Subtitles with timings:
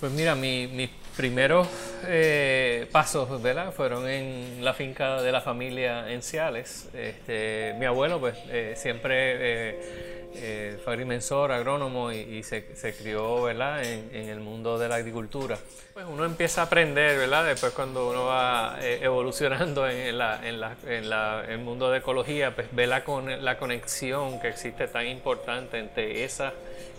[0.00, 1.66] Pues mira, mis primeros
[2.06, 3.72] eh, pasos ¿verdad?
[3.72, 6.88] fueron en la finca de la familia en Ciales.
[6.94, 13.42] Este, mi abuelo pues eh, siempre eh, eh, fue agrimensor, agrónomo y, se, se, crió
[13.42, 13.82] ¿verdad?
[13.82, 15.58] En, en, el mundo de la agricultura.
[15.92, 17.46] Pues uno empieza a aprender, ¿verdad?
[17.46, 22.54] después cuando uno va evolucionando en, la, en, la, en la, el mundo de ecología,
[22.54, 26.52] pues ve la, con, la conexión que existe tan importante entre esas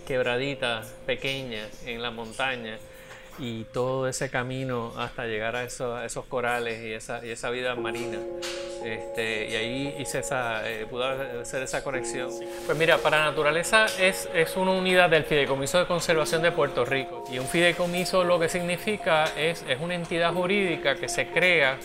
[0.05, 2.77] quebraditas pequeñas en la montaña
[3.39, 7.75] y todo ese camino hasta llegar a esos, esos corales y esa, y esa, vida
[7.75, 8.17] marina.
[8.83, 11.05] Este, y ahí hice esa, eh, pude
[11.41, 12.29] hacer esa conexión.
[12.65, 17.23] Pues mira, para naturaleza es, es una unidad del Fideicomiso de Conservación de Puerto Rico.
[17.31, 21.77] Y un fideicomiso lo que significa es, es una entidad jurídica que se crea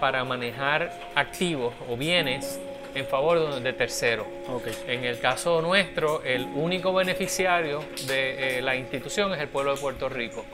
[0.00, 2.58] para manejar activos o bienes
[2.94, 4.26] en favor de terceros.
[4.48, 4.74] Okay.
[4.88, 9.80] En el caso nuestro, el único beneficiario de eh, la institución es el pueblo de
[9.80, 10.44] Puerto Rico.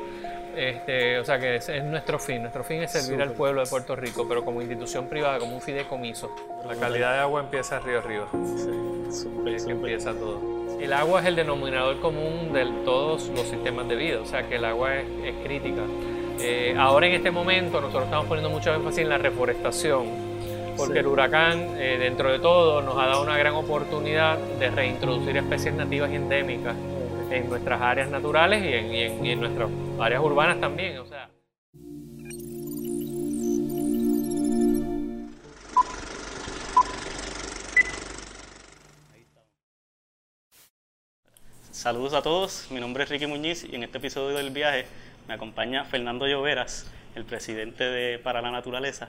[0.57, 2.41] Este, o sea que es, nuestro fin.
[2.41, 5.61] Nuestro fin es servir al pueblo de Puerto Rico, pero como institución privada, como un
[5.61, 6.35] fideicomiso.
[6.67, 8.27] La calidad de agua empieza río arriba.
[8.33, 10.41] Sí, empieza todo.
[10.81, 14.57] El agua es el denominador común de todos los sistemas de vida, o sea que
[14.57, 15.83] el agua es, crítica.
[16.41, 20.07] Eh, ahora en este momento nosotros estamos poniendo mucho énfasis en la reforestación,
[20.77, 25.37] porque el huracán, eh, dentro de todo, nos ha dado una gran oportunidad de reintroducir
[25.37, 26.77] especies nativas y endémicas
[27.31, 30.99] en nuestras áreas naturales y en, y en, nuestras áreas urbanas también.
[30.99, 31.31] O sea.
[41.71, 44.87] Saludos a todos, mi nombre es Ricky Muñiz y en este episodio del viaje
[45.29, 49.09] me acompaña Fernando Lloveras, el presidente de Para la Naturaleza.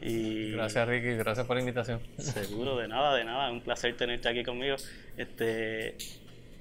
[0.00, 2.00] Y gracias Ricky, gracias por la invitación.
[2.18, 4.76] Seguro, de nada, de nada, un placer tenerte aquí conmigo.
[5.18, 5.96] Este,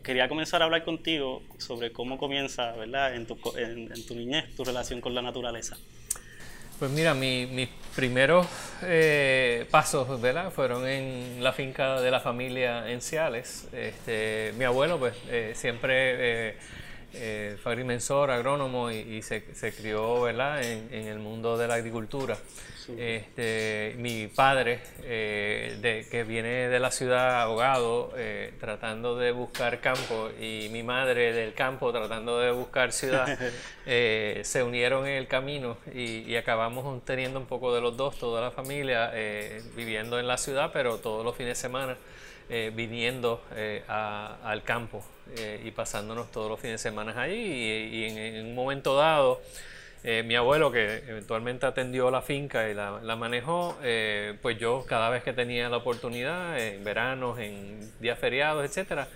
[0.04, 3.16] quería comenzar a hablar contigo sobre cómo comienza, ¿verdad?
[3.16, 3.36] En tu,
[4.16, 5.78] niñez, tu relación con la naturaleza.
[6.78, 8.48] Pues mira, mis primeros
[8.82, 10.52] eh, pasos ¿verdad?
[10.52, 13.68] fueron en la finca de la familia en Ciales.
[13.72, 16.58] Este, mi abuelo pues eh, siempre
[17.14, 20.64] eh, fue agrimensor, agrónomo y, se, se, crió ¿verdad?
[20.64, 22.38] En, el mundo de la agricultura.
[22.98, 29.80] Este, mi padre, eh, de, que viene de la ciudad abogado, eh, tratando de buscar
[29.80, 33.38] campo, y mi madre del campo tratando de buscar ciudad,
[33.86, 38.18] eh, se unieron en el camino y, y, acabamos teniendo un poco de los dos,
[38.18, 39.12] toda la familia,
[39.76, 41.98] viviendo en la ciudad, pero todos los fines de semana.
[42.74, 43.42] Viniendo
[43.88, 45.04] a, al campo
[45.64, 49.42] y pasándonos todos los fines de semana allí y, y en, en, un momento dado
[50.04, 53.78] mi abuelo que eventualmente atendió la finca y la, la manejó,
[54.42, 59.08] pues yo cada vez que tenía la oportunidad, en veranos, en días feriados, etcétera,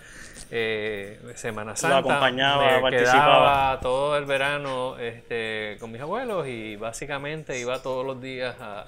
[1.34, 7.58] Semana Santa, Lo acompañaba, me quedaba todo el verano este, con mis abuelos y básicamente
[7.60, 8.86] iba todos los días a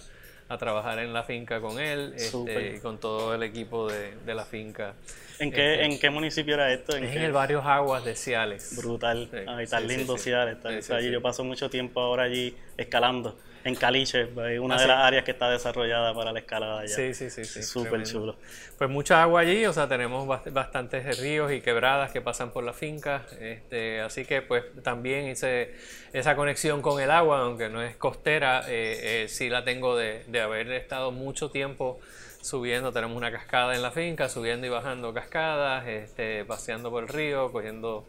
[0.50, 4.34] a trabajar en la finca con él este, y con todo el equipo de, de
[4.34, 4.94] la finca.
[5.40, 6.96] ¿En qué, ¿En qué municipio era esto?
[6.96, 8.76] ¿En, es en el barrio Aguas de Ciales.
[8.76, 9.28] Brutal.
[9.30, 10.90] Sí, Ay, tan sí, lindo sí, Ciales.
[10.90, 11.10] allí.
[11.10, 14.24] Yo paso mucho tiempo ahora allí escalando en Caliche,
[14.60, 16.94] una ¿Ah, de las áreas que está desarrollada para la escalada allá.
[16.94, 17.44] Sí, sí, sí.
[17.44, 18.36] sí Súper chulo.
[18.78, 22.72] Pues mucha agua allí, o sea, tenemos bastantes ríos y quebradas que pasan por la
[22.72, 25.74] finca, este, así que pues también hice
[26.14, 30.24] esa conexión con el agua, aunque no es costera, eh, eh, sí la tengo de,
[30.28, 32.00] de haber estado mucho tiempo
[32.40, 37.08] subiendo, tenemos una cascada en la finca, subiendo y bajando cascadas, este, paseando por el
[37.08, 38.06] río, cogiendo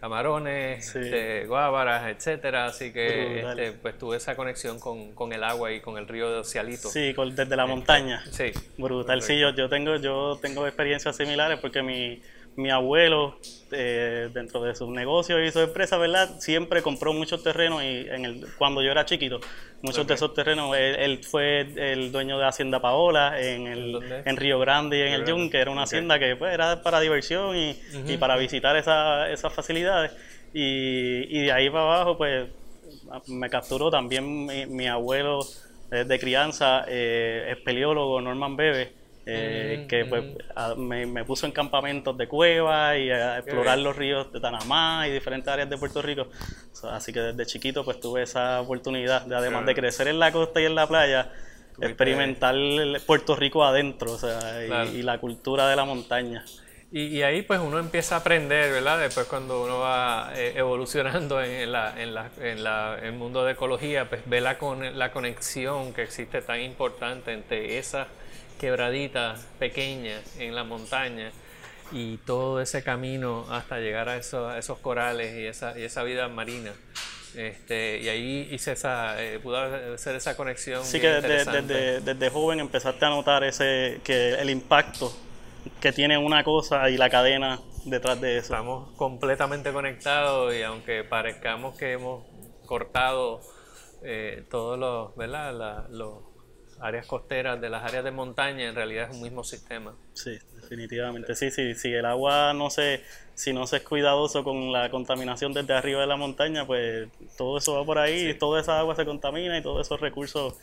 [0.00, 0.98] camarones, sí.
[0.98, 5.80] este, guábaras, etcétera, así que este, pues tuve esa conexión con, con, el agua y
[5.80, 6.88] con el río de Ocialito.
[6.88, 8.24] Sí, con, desde la montaña.
[8.32, 8.50] Sí.
[8.78, 12.20] Brutal, sí, yo, yo tengo yo tengo experiencias similares porque mi
[12.56, 13.36] mi abuelo,
[13.70, 16.38] eh, dentro de sus negocios y su empresa, ¿verdad?
[16.40, 19.40] Siempre compró muchos terrenos y en el, cuando yo era chiquito,
[19.80, 20.08] muchos okay.
[20.08, 24.58] de esos terrenos, él, él, fue el dueño de Hacienda Paola en, el, en Río
[24.58, 27.74] Grande y en el Yunque, era una hacienda que pues, era para diversión y, uh
[27.74, 28.14] -huh.
[28.14, 30.12] y para visitar esa, esas facilidades.
[30.52, 32.48] Y, y, de ahí para abajo, pues
[33.28, 35.40] me capturó también mi, mi abuelo
[35.90, 40.24] de crianza, eh, espeleólogo Norman Bebe eh, mm, que pues,
[40.56, 45.06] a, me, me, puso en campamentos de cuevas y a explorar los ríos de Tanamá
[45.06, 46.26] y diferentes áreas de Puerto Rico.
[46.72, 50.32] So, así que desde chiquito pues tuve esa oportunidad de además de crecer en la
[50.32, 51.30] costa y en la playa,
[51.80, 52.54] experimentar
[53.06, 54.90] Puerto Rico adentro o sea, claro.
[54.90, 56.44] y, y, la cultura de la montaña.
[56.90, 58.98] Y, y, ahí pues uno empieza a aprender, ¿verdad?
[58.98, 63.44] Después cuando uno va eh, evolucionando en, la, en, la, en, la, en el mundo
[63.44, 68.08] de ecología, pues ve la, con, la conexión que existe tan importante entre esas
[68.62, 71.32] quebraditas pequeñas en la montaña
[71.90, 76.04] y todo ese camino hasta llegar a esos, a esos corales y esa, y esa
[76.04, 76.72] vida marina.
[77.34, 79.58] Este, y ahí hice esa, eh, pude
[79.94, 80.84] hacer esa conexión.
[80.84, 85.12] Sí, que desde, desde, joven empezaste a notar ese, que el impacto
[85.80, 88.54] que tiene una cosa y la cadena detrás de eso.
[88.54, 92.24] Estamos completamente conectados y aunque parezcamos que hemos
[92.64, 93.40] cortado
[94.04, 95.88] eh, todos los, ¿verdad?
[95.90, 96.31] los
[96.82, 99.94] áreas costeras de las áreas de montaña, en realidad es un mismo sistema.
[100.14, 101.34] Sí, definitivamente.
[101.36, 101.92] Sí, sí, sí.
[101.92, 103.02] El agua no se,
[103.34, 107.08] si no se es cuidadoso con la contaminación desde arriba de la montaña, pues
[107.38, 110.54] todo eso va por ahí, y toda esa agua se contamina y todos esos recursos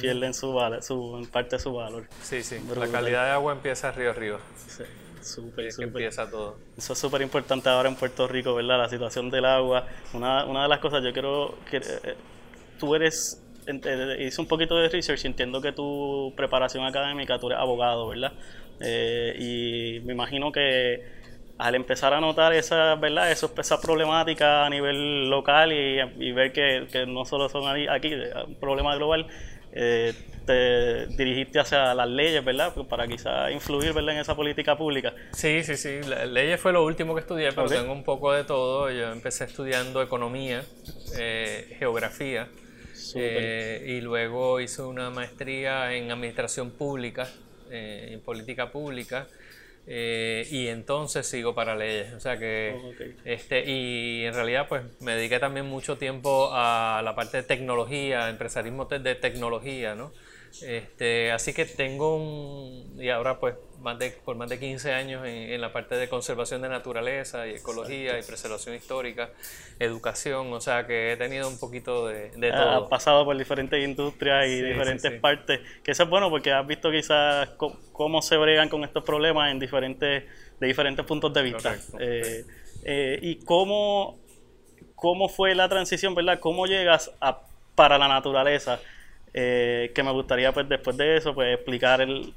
[0.00, 2.06] pierden su, su en parte su valor.
[2.22, 2.56] Sí, sí.
[2.76, 4.40] La calidad de agua empieza río arriba.
[4.66, 4.84] Sí.
[5.20, 5.88] Súper, súper.
[5.88, 6.56] Empieza todo.
[6.76, 8.78] Eso es súper importante ahora en Puerto Rico, ¿verdad?
[8.78, 9.86] La situación del agua.
[10.14, 12.16] Una, una de las cosas, yo quiero que eh,
[12.78, 13.42] tú eres
[14.18, 18.32] hice un poquito de research y entiendo que tu preparación académica, tú eres abogado, ¿verdad?
[18.80, 21.18] Eh, y me imagino que
[21.58, 23.30] al empezar a notar esa, ¿verdad?
[23.32, 28.14] Eso, esa problemática a nivel local y, ver que, que, no solo son aquí
[28.46, 29.26] un problema global,
[29.72, 30.14] eh,
[30.46, 32.72] te dirigiste hacia las leyes, ¿verdad?
[32.74, 34.14] Pues para quizá influir, ¿verdad?
[34.14, 35.12] En esa política pública.
[35.32, 36.00] Sí, sí, sí.
[36.28, 38.90] leyes fue lo último que estudié, pero tengo un poco de todo.
[38.90, 40.62] Yo empecé estudiando economía,
[41.18, 42.48] eh, geografía
[43.14, 47.28] eh, y luego hice una maestría en administración pública,
[47.70, 49.26] eh, en política pública.
[49.90, 52.12] Eh, y entonces sigo para leyes.
[52.12, 52.92] O sea que, oh,
[53.24, 58.28] este, y en realidad pues me dediqué también mucho tiempo a la parte de tecnología,
[58.28, 60.12] empresarismo de tecnología, ¿no?
[60.62, 65.24] Este, así que tengo un, y ahora pues más de, por más de 15 años
[65.26, 69.30] en, la parte de conservación de naturaleza y ecología y preservación histórica,
[69.78, 72.84] educación, o sea que he tenido un poquito de, todo.
[72.84, 76.90] Has pasado por diferentes industrias y diferentes partes, que eso es bueno porque has visto
[76.90, 77.50] quizás
[77.92, 80.24] cómo se bregan con estos problemas en diferentes,
[80.58, 81.76] de diferentes puntos de vista.
[82.00, 82.44] Eh,
[82.84, 84.18] eh, y cómo,
[84.94, 86.40] cómo fue la transición, ¿verdad?
[86.40, 87.42] ¿Cómo llegas a,
[87.74, 88.80] para la naturaleza?
[89.40, 92.34] Eh, que me gustaría pues después de eso pues explicar el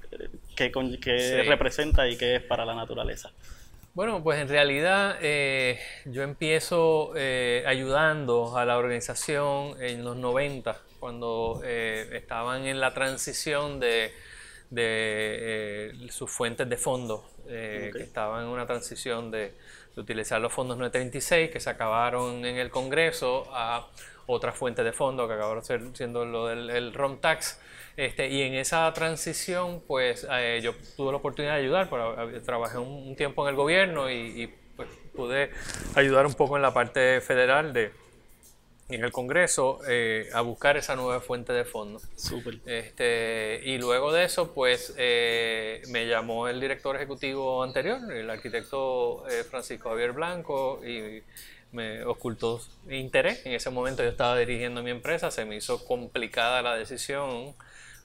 [0.55, 0.71] qué,
[1.01, 3.31] qué representa y qué es para la naturaleza.
[3.95, 10.79] Bueno, pues en realidad eh, yo empiezo eh, ayudando a la organización en los 90,
[10.99, 14.13] cuando estaban en la transición de,
[14.69, 19.53] de sus fuentes de fondos, que estaban en una transición de,
[19.95, 23.87] de utilizar los fondos 936 que se acabaron en el Congreso a
[24.31, 25.63] otra fuente de fondo que acabaron
[25.95, 27.59] siendo lo del el ROM tax.
[27.97, 32.77] Este, y en esa transición, pues eh, yo tuve la oportunidad de ayudar, porque trabajé
[32.77, 35.51] un, tiempo en el gobierno y, pues, pude
[35.95, 37.91] ayudar un poco en la parte federal de
[38.89, 42.03] en el Congreso eh, a buscar esa nueva fuente de fondos.
[42.65, 49.23] Este, y luego de eso, pues eh, me llamó el director ejecutivo anterior, el arquitecto
[49.49, 51.23] Francisco Javier Blanco, y
[51.71, 53.45] me ocultó interés.
[53.45, 57.53] En ese momento yo estaba dirigiendo mi empresa, se me hizo complicada la decisión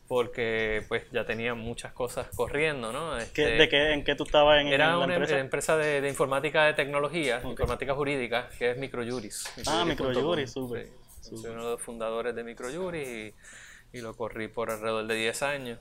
[0.09, 3.19] porque pues ya tenía muchas cosas corriendo, ¿no?
[3.19, 5.39] Este, ¿De qué, en qué tú estabas en, era una empresa?
[5.39, 9.45] empresa de, informática de tecnología, informática jurídica, que es Microjuris.
[9.67, 10.89] ah, Microjuris, súper.
[11.21, 13.35] Soy uno de los fundadores de Microjuris y
[13.93, 15.79] y lo corrí por alrededor de 10 años.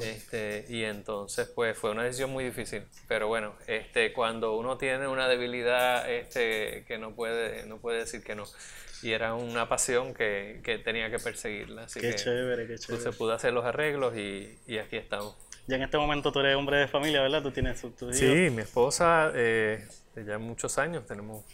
[0.00, 2.84] Este, y entonces pues fue una decisión muy difícil.
[3.08, 8.22] Pero bueno, este, cuando uno tiene una debilidad este, que no puede, no puede decir
[8.22, 8.44] que no.
[9.02, 11.84] Y era una pasión que, que tenía que perseguirla.
[11.84, 13.02] Así qué que chévere, qué chévere.
[13.02, 15.36] Se pudo hacer los arreglos y, y, aquí estamos.
[15.68, 17.42] Ya en este momento tú eres hombre de familia, ¿verdad?
[17.42, 19.86] Tú tienes Sí, mi esposa, eh,
[20.26, 21.44] ya muchos años, tenemos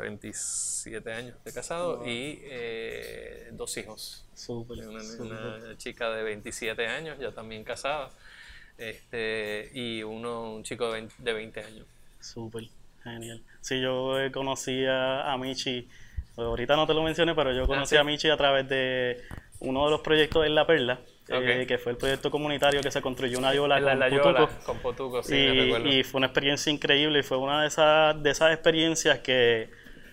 [0.00, 4.24] 27 años de casado y eh, dos hijos.
[4.48, 8.10] una, chica de 27 años, ya también casada,
[8.78, 11.86] este, y uno, un chico de 20, años.
[12.20, 12.64] Súper,
[13.02, 13.42] genial.
[13.60, 15.88] Sí, yo conocí a, Michi,
[16.36, 19.22] ahorita no te lo mencioné, pero yo conocí ah, a Michi a través de
[19.60, 21.00] uno de los proyectos en La Perla.
[21.32, 23.80] Eh, que fue el proyecto comunitario que se construyó una yola
[24.64, 25.20] con, Potuco.
[25.28, 29.70] y, fue una experiencia increíble y fue una de esas, de esas experiencias que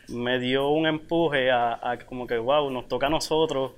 [0.10, 3.74] me dio un empuje a, como que, wow, nos toca a nosotros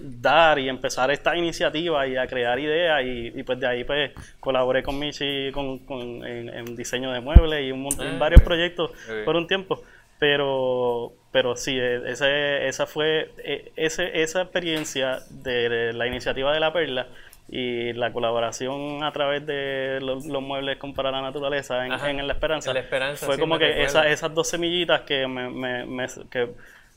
[0.00, 4.82] dar y empezar esta iniciativa y a crear ideas y, pues de ahí pues colaboré
[4.82, 8.90] con Michi con, con en, diseño de muebles y un montón, ah, varios proyectos
[9.24, 9.82] por un tiempo.
[10.18, 16.60] Pero, pero sí, e, ese, esa fue e, ese, esa experiencia de la iniciativa de
[16.60, 17.08] La Perla
[17.52, 22.32] y la colaboración a través de los, muebles con para la naturaleza en, en la,
[22.32, 22.72] esperanza,
[23.16, 26.50] fue como que esas dos semillitas que, me, que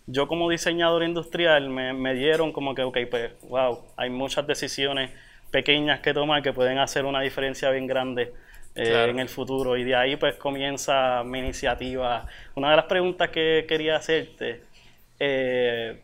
[0.06, 5.12] yo como diseñador industrial me, dieron como que, ok, pues, wow, hay muchas decisiones
[5.50, 8.34] pequeñas que tomar que pueden hacer una diferencia bien grande
[8.76, 9.78] eh, en el futuro.
[9.78, 12.28] Y de ahí pues comienza mi iniciativa.
[12.56, 14.62] Una de las preguntas que quería hacerte
[15.20, 16.02] eh,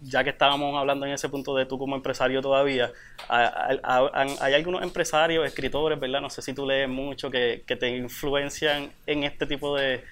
[0.00, 2.92] ya que estábamos hablando en ese punto de tú como empresario todavía,
[3.28, 6.20] hay algunos empresarios, escritores, ¿verdad?
[6.20, 10.04] No sé si tú lees mucho que, te influencian en este tipo de,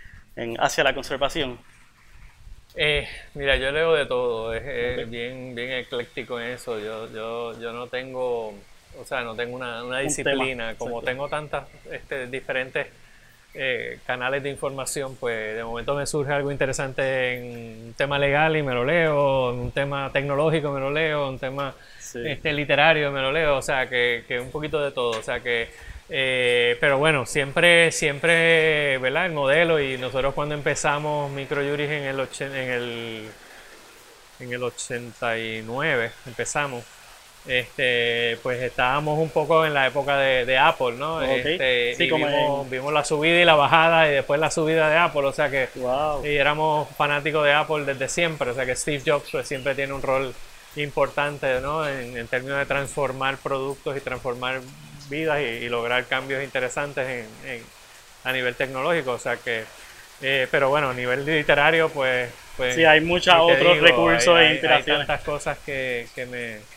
[0.59, 1.59] hacia la conservación.
[2.75, 6.79] Eh, mira, yo leo de todo, es, bien, bien ecléctico en eso.
[6.79, 12.27] Yo, yo, yo no tengo, o sea, no tengo una, disciplina, como tengo tantas este,
[12.27, 12.89] diferentes
[13.59, 18.57] eh, canales de información, pues de momento me surge algo interesante en un tema legal
[18.57, 21.75] y me lo leo, en un tema tecnológico me lo leo, en un tema
[22.15, 25.41] este, literario me lo leo, o sea, que, que un poquito de todo, o sea,
[25.41, 25.69] que,
[26.09, 29.27] eh, pero bueno, siempre, siempre, ¿verdad?
[29.27, 33.29] El modelo y nosotros cuando empezamos Microjuris en el, en el,
[34.41, 36.85] en el 89, empezamos
[37.49, 41.23] este, pues estábamos un poco en la época de, Apple, ¿no?
[41.23, 42.11] Este, y
[42.69, 45.69] vimos, la subida y la bajada y después la subida de Apple, o sea que
[46.25, 49.93] y éramos fanáticos de Apple desde siempre, o sea que Steve Jobs pues, siempre tiene
[49.93, 50.35] un rol
[50.77, 51.89] importante, ¿no?
[51.89, 54.61] En, términos de transformar productos y transformar
[55.09, 57.63] vidas y, lograr cambios interesantes en,
[58.25, 59.65] a nivel tecnológico, o sea que,
[60.21, 62.29] eh, pero bueno, a nivel literario, pues...
[62.57, 65.03] pues sí, hay muchos otros recursos e inspiraciones.
[65.03, 66.76] Hay tantas cosas que, que me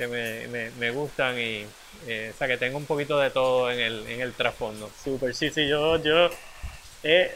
[0.00, 1.66] que me, me, gustan y
[2.06, 4.90] eh, o sea que tengo un poquito de todo en el, en el trasfondo.
[5.04, 6.30] Súper, sí, sí, yo, yo
[7.04, 7.30] he,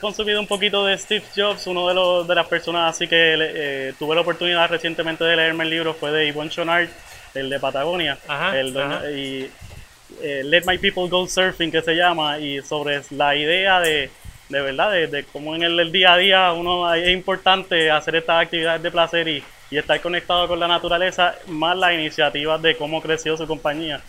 [0.00, 3.92] consumido un poquito de Steve Jobs, uno de, los, de las personas así que eh,
[3.98, 6.88] tuve la oportunidad recientemente de leerme el libro fue de Yvonne Chonard,
[7.34, 8.18] el de Patagonia,
[8.54, 8.74] el
[9.16, 9.50] y
[10.22, 14.10] eh, Let My People Go Surfing que se llama y sobre la idea de
[14.48, 18.44] de verdad, de, de cómo en el, día a día uno es importante hacer estas
[18.44, 23.00] actividades de placer y, y estar conectado con la naturaleza, más las iniciativas de cómo
[23.00, 24.00] creció su compañía,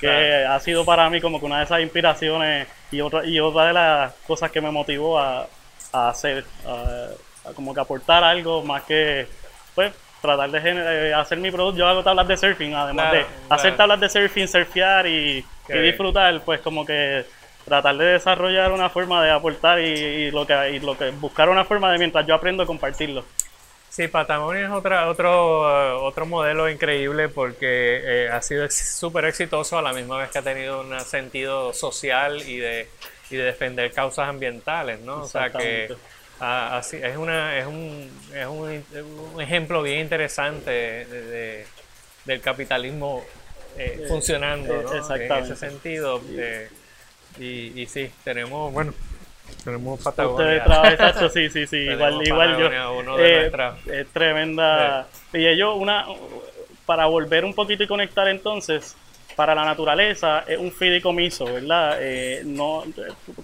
[0.00, 3.66] que ha sido para mí como que una de esas inspiraciones y otra, y otra
[3.66, 5.48] de las cosas que me motivó a,
[5.92, 7.08] hacer, a,
[7.54, 9.26] como que aportar algo más que,
[9.74, 11.78] pues, tratar de eh, hacer mi producto.
[11.78, 16.60] Yo hago tablas de surfing, además de hacer tablas de surfing, surfear y, disfrutar, pues
[16.60, 17.24] como que
[17.64, 21.64] tratar de desarrollar una forma de aportar y, lo que y lo que buscar una
[21.64, 23.24] forma de mientras yo aprendo compartirlo.
[23.90, 29.82] Sí, Patagonia es otra, otro, otro modelo increíble porque eh, ha sido súper exitoso a
[29.82, 32.88] la misma vez que ha tenido un sentido social y de,
[33.30, 35.22] y de defender causas ambientales, ¿no?
[35.22, 35.88] O sea que
[36.38, 41.66] así, es, una, es, un, es un, ejemplo bien interesante de,
[42.24, 43.24] del capitalismo
[43.76, 45.14] eh, funcionando, ¿no?
[45.16, 46.20] En ese sentido.
[47.38, 48.92] y, y sí, tenemos, bueno,
[49.64, 50.56] tenemos Patagonia.
[50.56, 51.76] exacto, sí, sí, sí.
[51.92, 53.18] igual, igual yo.
[53.18, 53.50] Eh,
[53.86, 55.06] es tremenda.
[55.32, 56.06] Y ellos, una.
[56.86, 58.96] Para volver un poquito y conectar entonces,
[59.36, 61.98] para la naturaleza es un fideicomiso, ¿verdad?
[62.00, 62.82] Eh, no,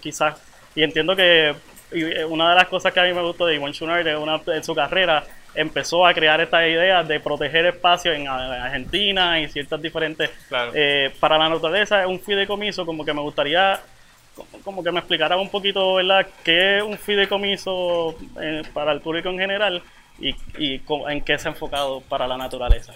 [0.01, 0.41] quizás.
[0.75, 1.55] Y entiendo que
[2.29, 5.25] una de las cosas que a mí me gustó de Schuner una, en su carrera
[5.55, 10.31] empezó a crear esta idea de proteger espacios en Argentina y ciertas diferentes.
[10.75, 13.81] Eh, para la naturaleza es un fideicomiso, como que me gustaría
[14.65, 19.29] como que me explicara un poquito, ¿verdad?, qué es un fideicomiso eh, para el público
[19.29, 19.83] en general
[20.19, 22.93] y, y en qué se ha enfocado para la naturaleza.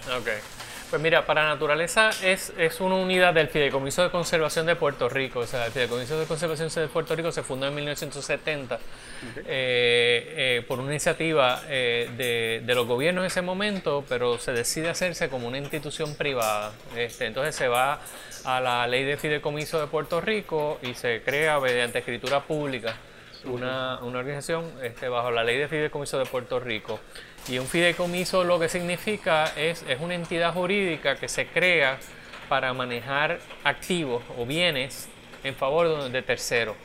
[0.89, 5.41] Pues mira, para naturaleza es, es una unidad del Fideicomiso de Conservación de Puerto Rico.
[5.41, 8.79] O sea, el Fideicomiso de Conservación de Puerto Rico se fundó en 1970
[9.35, 14.89] eh, eh, por una iniciativa de, de, los gobiernos en ese momento, pero se decide
[14.89, 16.71] hacerse como una institución privada.
[16.97, 17.99] Este, entonces se va
[18.45, 22.95] a la ley de fideicomiso de Puerto Rico y se crea mediante escritura pública
[23.45, 26.99] una, una organización este, bajo la ley de fideicomiso de Puerto Rico.
[27.47, 31.99] Y un fideicomiso lo que significa es, es una entidad jurídica que se crea
[32.47, 35.09] para manejar activos o bienes
[35.43, 36.75] en favor de, terceros.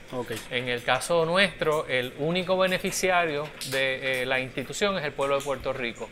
[0.51, 5.45] En el caso nuestro, el único beneficiario de eh, la institución es el pueblo de
[5.45, 6.09] Puerto Rico.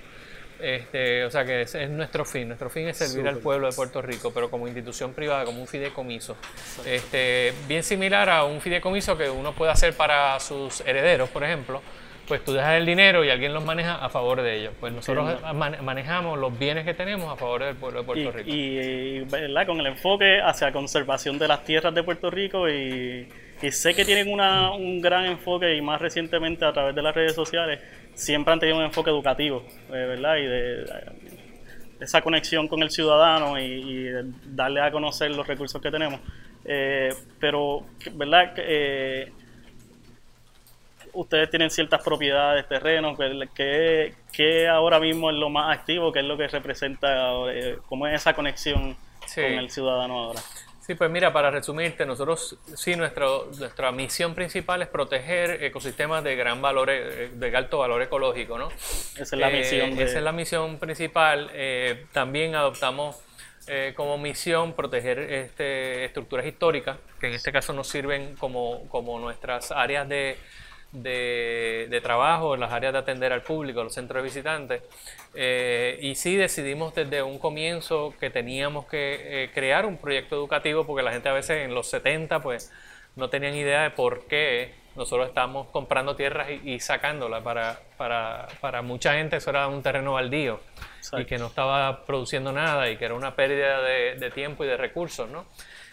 [0.63, 2.47] Este, o sea que es, nuestro fin.
[2.47, 5.67] Nuestro fin es servir al pueblo de Puerto Rico, pero como institución privada, como un
[5.67, 6.37] fideicomiso.
[6.87, 11.83] Este, bien similar a un fideicomiso que uno puede hacer para sus herederos, por ejemplo.
[12.29, 14.73] Pues tú dejas el dinero y alguien los maneja a favor de ellos.
[14.79, 15.41] Pues nosotros
[15.83, 18.49] manejamos los bienes que tenemos a favor del pueblo de Puerto Rico.
[18.49, 19.27] Y,
[19.67, 23.29] con el enfoque hacia conservación de las tierras de Puerto Rico y,
[23.71, 27.81] sé que tienen un gran enfoque y más recientemente a través de las redes sociales
[28.15, 30.37] siempre han tenido un enfoque educativo, eh, ¿verdad?
[30.37, 30.87] Y de,
[32.01, 34.11] esa conexión con el ciudadano y,
[34.45, 36.21] darle a conocer los recursos que tenemos.
[36.65, 38.55] Eh, pero, ¿verdad?
[38.57, 39.33] Eh,
[41.13, 43.19] ustedes tienen ciertas propiedades, terrenos,
[43.55, 47.33] que, que, ahora mismo es lo más activo, que es lo que representa,
[47.87, 48.97] cómo es esa conexión
[49.35, 50.41] con el ciudadano ahora.
[50.85, 56.35] Sí, pues mira, para resumirte, nosotros sí, nuestro, nuestra misión principal es proteger ecosistemas de
[56.35, 58.69] gran valor, eh, de alto valor ecológico, ¿no?
[58.69, 59.95] Esa es la Eh, misión.
[59.97, 61.51] de- Esa es la misión principal.
[61.55, 63.21] Eh, también adoptamos
[63.69, 69.21] eh, como misión proteger este, estructuras históricas, que en este caso nos sirven como, como
[69.21, 70.37] nuestras áreas de,
[70.93, 74.83] de, de trabajo, las áreas de atender al público, los centros de visitantes.
[75.35, 80.87] Eh, y sí decidimos desde un comienzo que teníamos que eh, crear un proyecto educativo,
[80.87, 82.71] porque la gente a veces en los 70 pues
[83.17, 87.43] no tenían idea de por qué nosotros estamos comprando tierras y, y sacándolas.
[87.43, 90.61] Para, para, para mucha gente eso era un terreno baldío
[91.19, 94.67] y que no estaba produciendo nada y que era una pérdida de, de tiempo y
[94.67, 95.47] de recursos, ¿no?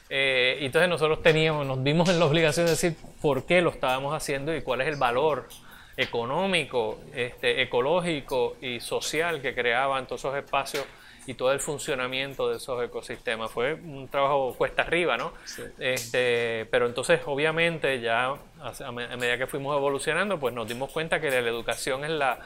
[0.09, 3.69] Eh, y entonces nosotros teníamos, nos vimos en la obligación de decir por qué lo
[3.69, 5.47] estábamos haciendo y cuál es el valor
[5.95, 10.85] económico, este, ecológico y social que creaban todos esos espacios
[11.27, 13.51] y todo el funcionamiento de esos ecosistemas.
[13.51, 15.33] Fue un trabajo cuesta arriba, ¿no?
[15.77, 21.29] Este, pero entonces, obviamente, ya a medida que fuimos evolucionando, pues nos dimos cuenta que
[21.29, 22.39] la educación es la,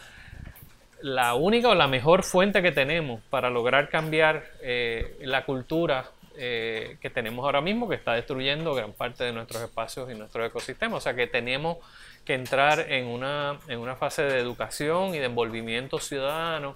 [1.02, 6.98] la única o la mejor fuente que tenemos para lograr cambiar eh, la cultura eh,
[7.02, 10.98] que tenemos ahora mismo, que está destruyendo gran parte de nuestros espacios y nuestros ecosistemas.
[10.98, 11.78] O sea que tenemos
[12.26, 16.76] que entrar en una, en una fase de educación y de envolvimiento ciudadano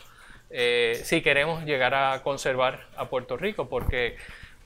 [0.50, 4.16] eh, si queremos llegar a conservar a Puerto Rico, porque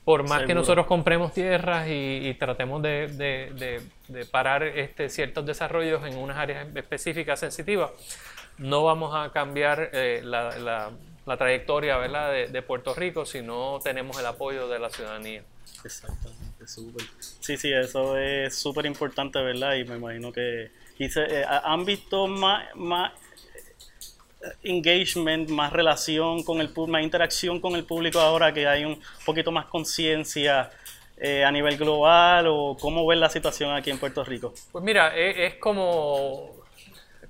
[0.04, 5.08] por más que nosotros compremos tierras y, y tratemos de, de- de- de parar este,
[5.08, 7.90] ciertos desarrollos en unas áreas específicas sensitivas,
[8.58, 10.90] no vamos a cambiar eh, la, la-
[11.26, 12.32] la trayectoria ¿verdad?
[12.32, 15.42] De, de Puerto Rico si no tenemos el apoyo de la ciudadanía.
[15.84, 17.06] Exactamente, súper.
[17.40, 19.74] Sí, sí, eso es súper importante, ¿verdad?
[19.74, 23.12] Y me imagino que y se- eh, ha- han visto más, más
[24.44, 28.84] eh, engagement, más relación con el público, más interacción con el público ahora que hay
[28.84, 30.70] un poquito más conciencia
[31.16, 34.52] eh, a nivel global o cómo ven la situación aquí en Puerto Rico.
[34.72, 36.50] Pues mira, es, es como,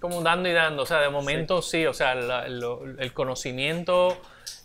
[0.03, 4.19] como dando y dando, o sea, de momento sí, o sea, la- lo- el conocimiento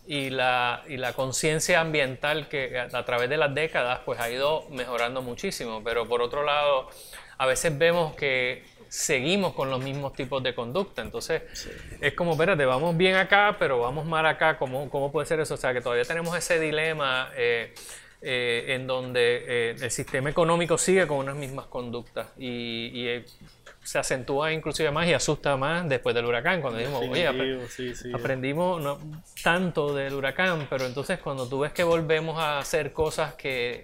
[0.06, 4.30] y la, y la conciencia ambiental que a, a través de las décadas pues ha
[4.30, 6.90] ido mejorando muchísimo, pero por otro lado,
[7.38, 11.44] a veces vemos que seguimos con los mismos tipos de conducta, entonces
[12.02, 15.54] es como, espérate, vamos bien acá, pero vamos mal acá, ¿cómo, cómo puede ser eso?
[15.56, 17.30] O sea, que todavía tenemos ese dilema.
[17.36, 17.74] eh,
[18.20, 23.26] eh, en donde eh, el sistema económico sigue con unas mismas conductas y, y, eh,
[23.88, 28.12] se acentúa inclusive más y asusta más después del huracán, cuando dijimos, oye, sí, sí.
[28.14, 29.00] aprendimos no,
[29.42, 33.84] tanto del huracán, pero entonces cuando tú ves que volvemos a hacer cosas que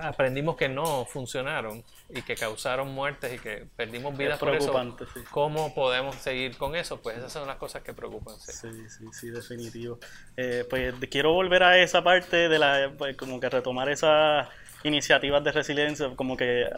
[0.00, 4.72] aprendimos que no funcionaron y que causaron muertes y que perdimos vidas por eso,
[5.14, 5.20] sí.
[5.32, 7.00] ¿cómo podemos seguir con eso?
[7.00, 8.38] Pues esas son las cosas que preocupan.
[8.38, 8.68] sí.
[8.88, 9.98] Sí, sí, definitivo.
[10.36, 14.46] Eh, pues quiero volver a esa parte de la, pues, como que retomar esas
[14.84, 16.68] iniciativas de resiliencia, como que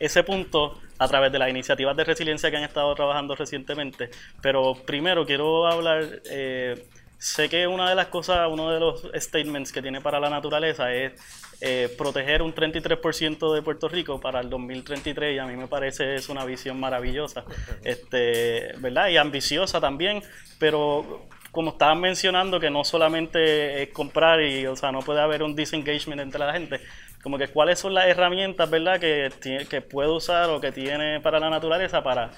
[0.00, 4.10] ese punto a través de las iniciativas de resiliencia que han estado trabajando recientemente.
[4.42, 6.86] Pero primero quiero hablar, eh,
[7.18, 10.92] sé que una de las cosas, uno de los statements que tiene para la naturaleza
[10.92, 11.12] es
[11.60, 16.14] eh, proteger un 33% de Puerto Rico para el 2033 y a mí me parece
[16.14, 17.44] es una visión maravillosa,
[17.84, 19.08] este, ¿verdad?
[19.08, 20.22] Y ambiciosa también,
[20.58, 25.42] pero como estaban mencionando que no solamente es comprar y, o sea, no puede haber
[25.42, 26.80] un disengagement entre la gente,
[27.22, 28.98] como que cuáles son las herramientas, ¿verdad?
[29.00, 29.30] Que,
[29.68, 32.30] que puede usar o que tiene para la naturaleza para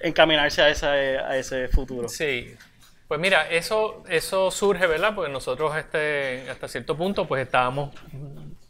[0.00, 2.08] encaminarse a ese, a ese futuro.
[2.08, 2.54] Sí,
[3.08, 5.14] pues mira, eso, eso surge, ¿verdad?
[5.14, 7.94] Porque nosotros este, hasta cierto punto pues estábamos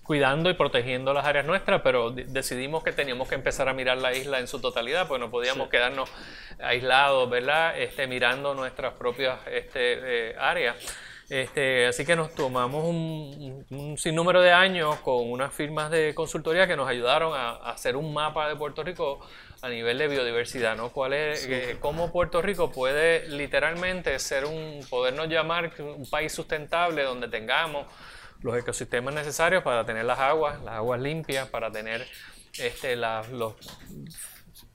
[0.02, 3.98] cuidando y protegiendo las áreas nuestras, pero de- decidimos que teníamos que empezar a mirar
[3.98, 6.10] la isla en su totalidad, pues no podíamos quedarnos
[6.60, 7.78] aislados, ¿verdad?
[7.78, 10.76] Este, mirando nuestras propias este, eh, áreas.
[11.28, 16.66] Este, así que nos tomamos un, un sinnúmero de años con unas firmas de consultoría
[16.66, 19.20] que nos ayudaron a, a hacer un mapa de Puerto Rico
[19.62, 20.90] a nivel de biodiversidad, ¿no?
[20.90, 27.02] ¿Cuál es, eh, cómo Puerto Rico puede literalmente ser un, podernos llamar un país sustentable
[27.04, 27.86] donde tengamos
[28.42, 32.06] los ecosistemas necesarios para tener las aguas, las aguas limpias, para tener
[32.58, 33.54] este, las- los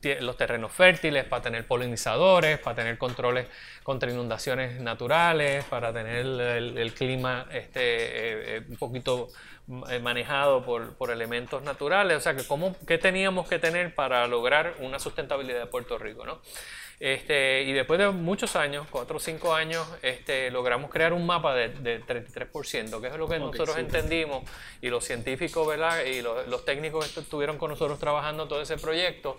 [0.01, 3.47] los terrenos fértiles, para tener polinizadores, para tener controles
[3.83, 9.27] contra inundaciones naturales, para tener el, clima este, eh, eh, un poquito
[9.89, 12.17] eh, manejado por, por elementos naturales.
[12.17, 16.25] O sea, que cómo, ¿qué teníamos que tener para lograr una sustentabilidad de Puerto Rico?
[16.25, 16.41] ¿no?
[16.99, 21.53] Este, y después de muchos años, cuatro o cinco años, este, logramos crear un mapa
[21.53, 24.43] de, de 33%, que es lo que nosotros entendimos,
[24.81, 26.03] y los científicos ¿verdad?
[26.05, 29.37] y los, los técnicos que estuvieron con nosotros trabajando todo ese proyecto,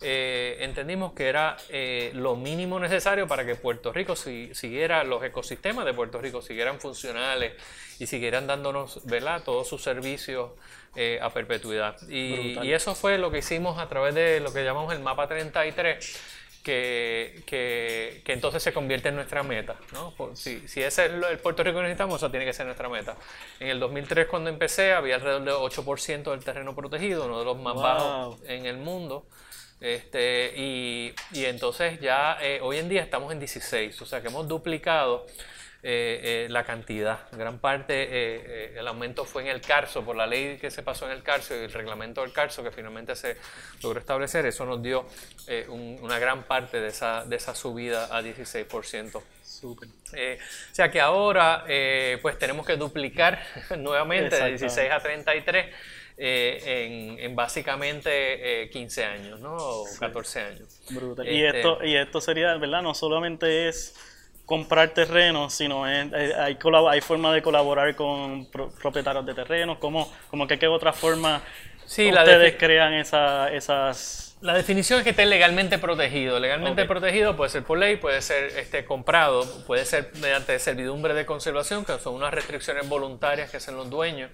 [0.00, 5.84] eh, entendimos que era eh, lo mínimo necesario para que Puerto Rico siguiera, los ecosistemas
[5.84, 7.54] de Puerto Rico siguieran funcionales
[7.98, 9.42] y siguieran dándonos ¿verdad?
[9.44, 10.50] todos sus servicios
[10.96, 11.96] eh, a perpetuidad.
[12.08, 15.26] Y, y, eso fue lo que hicimos a través de lo que llamamos el mapa
[15.28, 16.43] 33.
[16.64, 19.76] Que, que, que entonces se convierte en nuestra meta.
[19.92, 20.14] ¿no?
[20.34, 23.16] Si, si ese es el Puerto Rico que necesitamos, eso tiene que ser nuestra meta.
[23.60, 27.58] En el 2003, cuando empecé, había alrededor del 8% del terreno protegido, uno de los
[27.58, 29.26] más bajos en el mundo.
[29.80, 34.28] Este, y, y entonces ya eh, hoy en día estamos en 16, o sea que
[34.28, 35.26] hemos duplicado
[35.86, 37.20] eh, eh, la cantidad.
[37.32, 41.12] Gran parte, el aumento fue en el CARSO, por la ley que se pasó en
[41.12, 43.36] el CARSO y el reglamento del CARSO que finalmente se
[43.82, 45.06] logró establecer, eso nos dio
[45.68, 49.22] una gran parte de esa, de esa subida a 16%.
[49.44, 49.88] Súper.
[49.88, 51.64] o sea que ahora
[52.20, 53.40] pues tenemos que duplicar
[53.78, 55.66] nuevamente de 16 a 33
[56.16, 59.56] eh, en, básicamente 15 eh, años, ¿no?
[59.56, 60.80] O 14 años.
[60.90, 61.26] Brutal.
[61.26, 62.82] y, este esto, y esto sería, ¿verdad?
[62.82, 63.94] No solamente es
[64.46, 66.58] comprar terrenos, sino es, eh, hay,
[66.90, 71.42] hay forma de colaborar con propietarios de terrenos, como, como que qué otra forma
[71.84, 76.38] ustedes crean esa, esas la definición es que esté legalmente protegido.
[76.38, 81.24] Legalmente protegido puede ser por ley, puede ser este, comprado, puede ser mediante servidumbre de
[81.24, 84.30] conservación, que son unas restricciones voluntarias que hacen los dueños.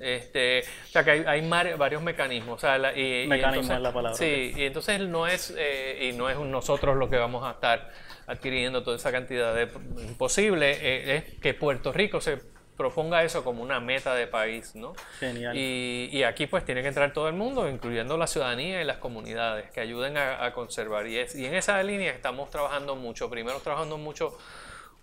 [0.00, 2.62] Este, o sea que hay, varios mecanismos.
[2.94, 4.16] y, Mecanismo es la palabra.
[4.16, 7.90] Sí, y entonces no es, eh, y no es nosotros lo que vamos a estar
[8.28, 9.68] adquiriendo toda esa cantidad de
[10.02, 12.38] imposible, eh, es que Puerto Rico se
[12.76, 14.94] proponga eso como una meta de país, ¿no?
[15.18, 15.56] Genial.
[15.56, 19.70] Y, aquí pues tiene que entrar todo el mundo, incluyendo la ciudadanía y las comunidades,
[19.70, 21.06] que ayuden a, conservar.
[21.08, 24.38] Y, y en esa línea estamos trabajando mucho, primero trabajando mucho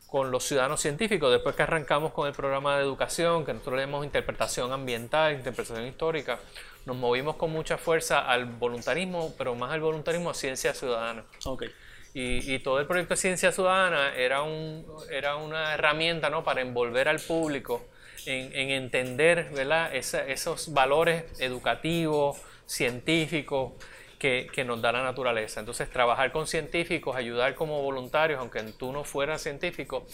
[0.07, 4.05] con los ciudadanos científicos, después que arrancamos con el programa de educación, que nosotros leemos
[4.05, 6.39] interpretación ambiental, interpretación histórica,
[6.85, 11.25] nos movimos con mucha fuerza al voluntarismo, pero más al voluntarismo a ciencia ciudadana.
[11.43, 11.69] Okay.
[12.17, 16.45] Y, todo el proyecto de Ciencia Ciudadana era, un, era una herramienta ¿no?
[16.45, 17.85] para envolver al público
[18.25, 19.93] en, entender ¿verdad?
[19.93, 23.73] esos valores educativos, científicos
[24.17, 25.59] que, nos da la naturaleza.
[25.59, 30.07] Entonces, trabajar con científicos, ayudar como voluntarios, aunque tú no fueras científico,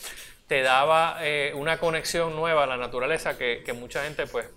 [0.48, 4.48] te daba eh, una conexión nueva a la naturaleza que mucha gente pues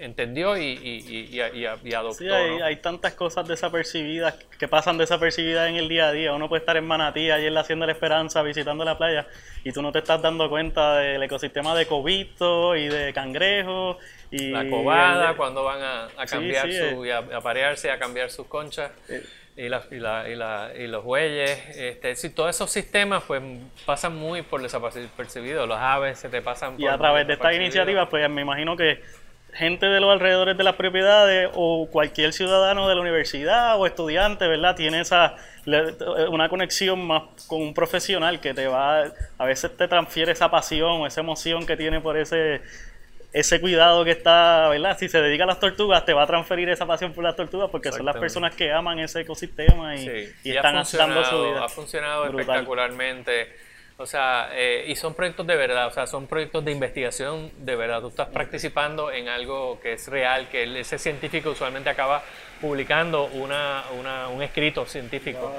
[0.00, 1.40] entendió y, y,
[1.82, 2.18] y, adoptó.
[2.18, 6.32] Sí, hay, tantas cosas desapercibidas que pasan desapercibidas en el día a día.
[6.32, 9.26] Uno puede estar en Manatí, allí en la Hacienda de la Esperanza, visitando la playa,
[9.64, 13.96] y tú no te estás dando cuenta del ecosistema de cobito y de cangrejos.
[14.30, 17.08] Y la cobada, cuando van a, cambiar su, eh.
[17.08, 18.90] y a, aparearse, a cambiar sus conchas.
[19.08, 19.22] Eh.
[19.58, 23.40] Y, la, y, la, y, los bueyes, este, sí, todos esos sistemas pues
[23.86, 27.54] pasan muy por desapercibidos, los aves se te pasan por Y a través de esta
[27.54, 29.00] iniciativa pues me imagino que
[29.56, 34.46] gente de los alrededores de las propiedades o cualquier ciudadano de la universidad o estudiante,
[34.46, 34.76] ¿verdad?
[34.76, 35.36] Tiene esa
[36.30, 39.04] una conexión más con un profesional que te va
[39.36, 42.60] a veces te transfiere esa pasión o esa emoción que tiene por ese
[43.32, 44.96] ese cuidado que está, ¿verdad?
[44.98, 47.68] Si se dedica a las tortugas, te va a transferir esa pasión por las tortugas
[47.70, 51.64] porque son las personas que aman ese ecosistema y, están dando su vida.
[51.64, 53.54] Ha funcionado espectacularmente
[53.98, 57.76] o sea, eh, y son proyectos de verdad, o sea, son proyectos de investigación de
[57.76, 58.02] verdad.
[58.02, 62.22] Tú estás participando en algo que es real, que ese científico usualmente acaba
[62.60, 65.50] publicando una, una, un escrito científico.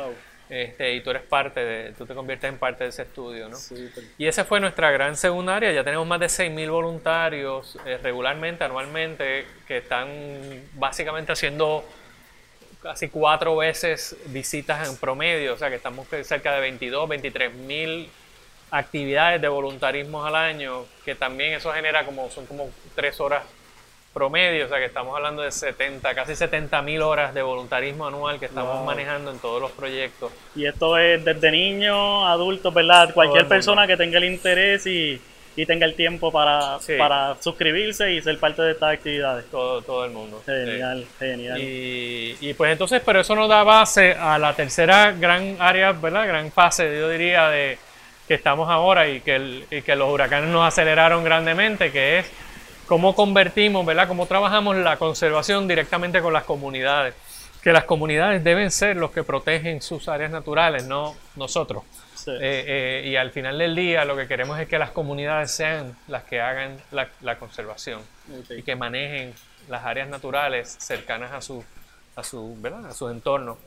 [0.49, 3.57] Este, y tú eres parte de, tú te conviertes en parte de ese estudio, ¿no?
[4.17, 8.63] Y esa fue nuestra gran segunda área, ya tenemos más de 6.000 voluntarios eh, regularmente,
[8.63, 10.07] anualmente, que están
[10.75, 11.83] básicamente haciendo
[12.81, 18.09] casi cuatro veces visitas en promedio, o sea que estamos cerca de 22, 23 mil
[18.71, 23.43] actividades de voluntarismo al año, que también eso genera como, son como tres horas
[24.17, 28.39] promedio, o sea que estamos hablando de 70, casi 70 mil horas de voluntarismo anual
[28.39, 30.31] que estamos manejando en todos los proyectos.
[30.55, 33.13] Y esto es desde niños, adultos, ¿verdad?
[33.13, 35.21] Cualquier persona que tenga el interés y,
[35.55, 39.45] y tenga el tiempo para, para suscribirse y ser parte de estas actividades.
[39.51, 40.41] Todo, todo el mundo.
[40.43, 41.61] Genial, genial.
[41.61, 46.27] Y, y, pues entonces, pero eso nos da base a la tercera gran área, ¿verdad?
[46.27, 47.77] Gran fase, yo diría, de
[48.27, 52.31] que estamos ahora y que, y que los huracanes nos aceleraron grandemente, que es
[52.85, 54.07] cómo convertimos, ¿verdad?
[54.07, 57.15] Cómo trabajamos la conservación directamente con las comunidades.
[57.61, 61.83] Que las comunidades deben ser los que protegen sus áreas naturales, no nosotros.
[62.27, 65.95] Eh, eh, y al final del día lo que queremos es que las comunidades sean
[66.07, 68.01] las que hagan la, conservación
[68.49, 69.33] y que manejen
[69.69, 71.63] las áreas naturales cercanas a, su,
[72.15, 72.85] a su, ¿verdad?
[72.87, 73.57] a su entorno.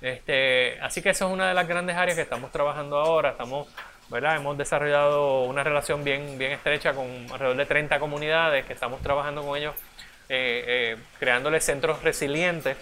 [0.00, 3.30] Este, así que esa es una de las grandes áreas que estamos trabajando ahora.
[3.30, 3.68] Estamos,
[4.10, 4.36] ¿verdad?
[4.36, 9.42] Hemos desarrollado una relación bien, bien estrecha con alrededor de 30 comunidades que estamos trabajando
[9.44, 9.74] con ellos,
[10.28, 12.76] eh, eh, creándoles centros resilientes.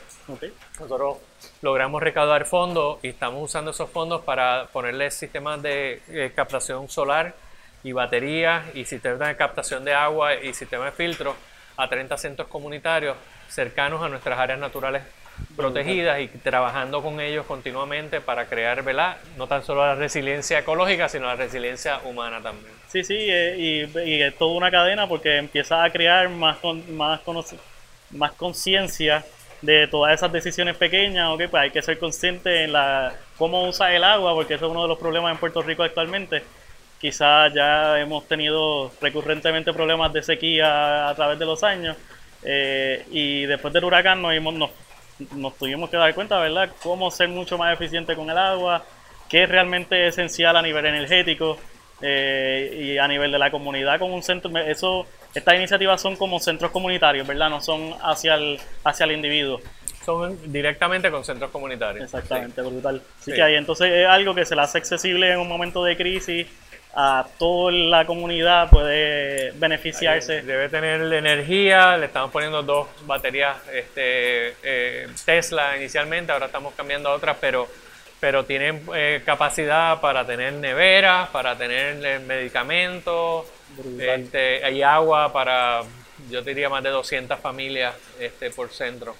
[0.81, 1.19] Nosotros
[1.61, 7.35] logramos recaudar fondos y estamos usando esos fondos para ponerles sistemas de eh, captación solar
[7.85, 11.37] y baterías y sistemas de captación de agua y sistemas de filtro
[11.77, 13.17] a 30 centros comunitarios
[13.49, 15.03] cercanos a nuestras áreas naturales
[15.59, 19.17] protegidas y trabajando con ellos continuamente para crear, ¿verdad?
[19.37, 22.73] No tan solo la resiliencia ecológica, sino la resiliencia humana también.
[22.87, 27.21] Sí, sí, eh, y, y, es toda una cadena porque empieza a crear más, más,
[28.13, 29.25] más conciencia
[29.61, 33.93] de todas esas decisiones pequeñas, ok, pues hay que ser consciente en la cómo usa
[33.93, 36.45] el agua, porque eso es uno de los problemas en Puerto Rico actualmente.
[37.01, 41.97] Quizás ya hemos tenido recurrentemente problemas de sequía a través de los años
[42.45, 44.71] eh, y después del huracán nos, nos,
[45.35, 48.85] nos, tuvimos que dar cuenta, ¿verdad?, cómo ser mucho más eficiente con el agua,
[49.29, 51.59] qué es realmente esencial a nivel energético
[52.01, 54.57] eh, y a nivel de la comunidad con un centro.
[54.59, 59.61] Eso, estas iniciativas son como centros comunitarios, ¿verdad?, no son hacia el, hacia el individuo
[60.09, 62.05] son directamente con centros comunitarios.
[62.05, 63.03] Exactamente, brutal.
[63.21, 65.99] Así que ahí entonces es algo que se le hace accesible en un momento de
[65.99, 66.47] crisis
[67.01, 70.43] a toda la comunidad puede beneficiarse.
[70.43, 77.11] Debe tener energía, le estamos poniendo dos baterías este, eh, Tesla inicialmente, ahora estamos cambiando
[77.11, 77.69] a otras, pero,
[78.19, 83.47] pero tienen eh, capacidad para tener neveras, para tener eh, medicamentos,
[84.01, 85.83] este, hay agua para,
[86.29, 89.15] yo diría, más de 200 familias este, por centro.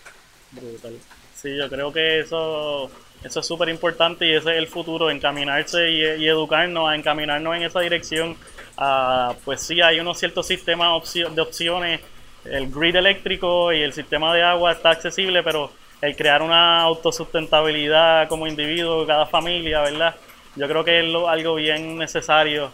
[0.51, 0.99] Brutal.
[1.33, 2.91] Sí, yo creo que eso
[3.25, 7.63] eso es súper importante y ese es el futuro, encaminarse y, educarnos, a encaminarnos en
[7.65, 8.37] esa dirección.
[8.79, 12.01] Uh, pues sí, hay unos ciertos sistemas de opciones,
[12.45, 18.29] el grid eléctrico y el sistema de agua está accesible, pero el crear una autosustentabilidad
[18.29, 20.15] como individuo, cada familia, ¿verdad?
[20.55, 22.71] Yo creo que es algo bien necesario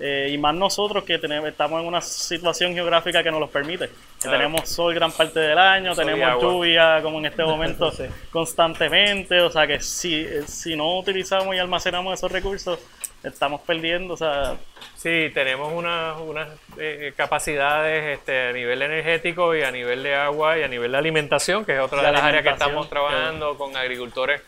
[0.00, 3.90] eh, y más nosotros que tenemos, estamos en una situación geográfica que nos lo permite.
[4.20, 7.92] Que tenemos sol gran parte del año, tenemos lluvia como en este momento
[8.30, 9.40] constantemente.
[9.40, 12.80] O sea que si, si no utilizamos y almacenamos esos recursos,
[13.22, 14.14] estamos perdiendo.
[14.14, 14.56] O sea,
[14.96, 20.58] sí, tenemos unas una, eh, capacidades este, a nivel energético y a nivel de agua
[20.58, 23.76] y a nivel de alimentación, que es otra de, las áreas que estamos trabajando con
[23.76, 24.42] agricultores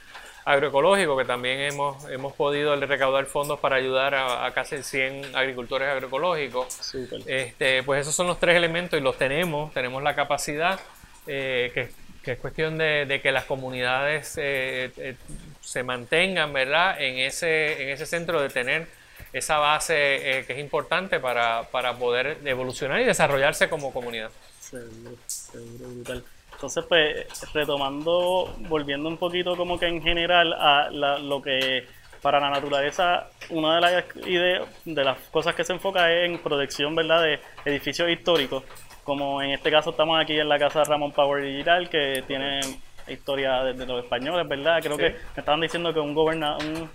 [0.47, 6.95] agroecológico, que también hemos, hemos podido recaudar fondos para ayudar a, casi 100 agricultores agroecológicos.
[7.27, 10.79] Este, pues esos son los tres elementos y los tenemos, tenemos la capacidad,
[11.27, 15.17] eh, que, es cuestión de, que las comunidades eh, eh,
[15.61, 17.01] se mantengan ¿verdad?
[17.01, 18.87] En, ese, en ese centro de tener
[19.33, 24.31] esa base que es importante para, para, poder evolucionar y desarrollarse como comunidad.
[24.61, 26.25] Seguro, seguro, brutal.
[26.57, 31.87] Entonces, pues, retomando, volviendo un poquito como que en general a lo que
[32.23, 36.38] para la naturaleza, una de las ideas, de las cosas que se enfoca es en
[36.38, 38.64] protección, ¿verdad?, de edificios históricos,
[39.05, 42.61] como en este caso estamos aquí en la casa de Ramón Power Digital, que tiene
[43.07, 44.81] historia desde los españoles, ¿verdad?
[44.83, 46.88] Creo que me estaban diciendo que un gobernador,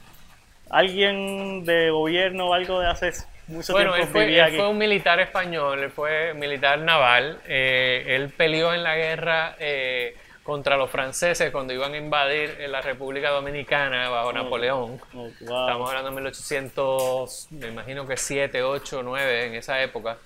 [0.69, 3.13] alguien de gobierno o algo de hace
[3.47, 7.39] bueno, él fue, un militar español, él fue militar naval.
[7.47, 12.81] Eh, él peleó en la guerra eh, contra los franceses cuando iban a invadir la
[12.81, 15.01] República Dominicana bajo oh, Napoleón.
[15.13, 20.17] Oh, Estamos hablando de 1800, me imagino que 7, 8, 9 en esa época.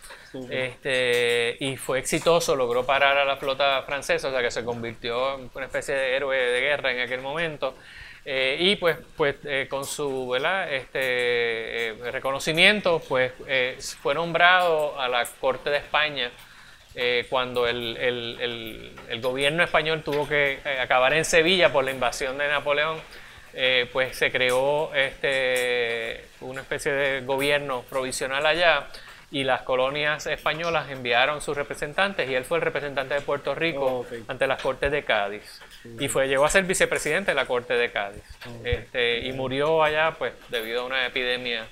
[0.50, 5.40] Este, y fue exitoso, logró parar a la flota francesa, o sea que se convirtió
[5.40, 7.76] en una especie de héroe de guerra en aquel momento.
[8.28, 10.74] Eh, y pues, pues eh, con su ¿verdad?
[10.74, 13.34] Este, eh, reconocimiento pues,
[14.02, 16.32] fue nombrado a la Corte de España
[17.30, 22.48] cuando el, el, el, gobierno español tuvo que acabar en Sevilla por la invasión de
[22.48, 23.02] Napoleón.
[23.92, 28.88] pues se creó este, una especie de gobierno provisional allá
[29.30, 34.06] y las colonias españolas enviaron sus representantes y él fue el representante de Puerto Rico
[34.10, 35.62] oh, ante las Cortes de Cádiz.
[36.00, 38.24] Y fue, llegó a ser vicepresidente de la Corte de Cádiz.
[38.64, 41.68] este, y murió allá pues debido a una epidemia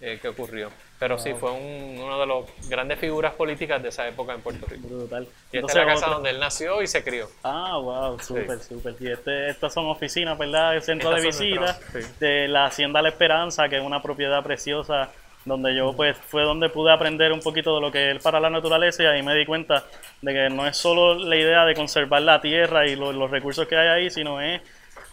[0.00, 0.70] eh, que ocurrió.
[0.98, 4.66] Pero sí, fue un, uno de los grandes figuras políticas de esa época en Puerto
[4.66, 4.86] Rico.
[4.86, 5.26] Brutal.
[5.50, 7.28] Y esta es la casa donde él nació y se crió.
[7.42, 8.94] Ah, wow, súper, súper.
[9.00, 10.76] Y este, estas son oficinas, ¿verdad?
[10.76, 11.80] El centro de visita
[12.20, 15.10] de la Hacienda La Esperanza, que es una propiedad preciosa
[15.44, 18.50] donde yo pues fue donde pude aprender un poquito de lo que es para la
[18.50, 19.84] naturaleza y ahí me di cuenta
[20.20, 23.76] de que no es solo la idea de conservar la tierra y los recursos que
[23.76, 24.60] hay ahí, sino es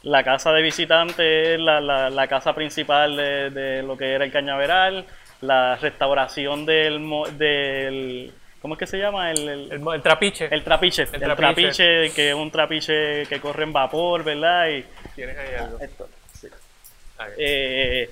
[0.04, 5.06] la casa de visitantes, la, la, casa principal de, de, lo que era el cañaveral,
[5.42, 7.06] la restauración del,
[7.38, 9.32] del ¿Cómo es que se llama?
[9.32, 10.48] El, el, el, trapiche.
[10.52, 11.04] El trapiche.
[11.14, 12.12] El, trapiche.
[12.12, 14.68] que es un trapiche que corre en vapor, ¿verdad?
[14.70, 15.80] Y, Tienes ahí algo.
[15.80, 16.48] Esto, sí.
[17.38, 18.10] eh,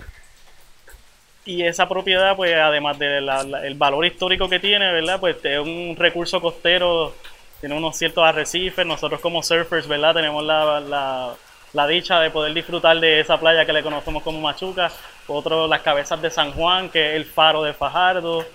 [1.47, 3.27] y esa propiedad, pues además del
[3.63, 5.19] el valor histórico que tiene, ¿verdad?
[5.19, 7.13] Pues es un recurso costero,
[7.59, 8.85] tiene unos ciertos arrecifes.
[8.85, 10.13] Nosotros como surfers, ¿verdad?
[10.13, 11.33] Tenemos la, la,
[11.73, 14.91] la dicha de poder disfrutar de esa playa que le conocemos como Machuca.
[15.27, 18.45] Otro, las cabezas de San Juan, que es el faro de Fajardo.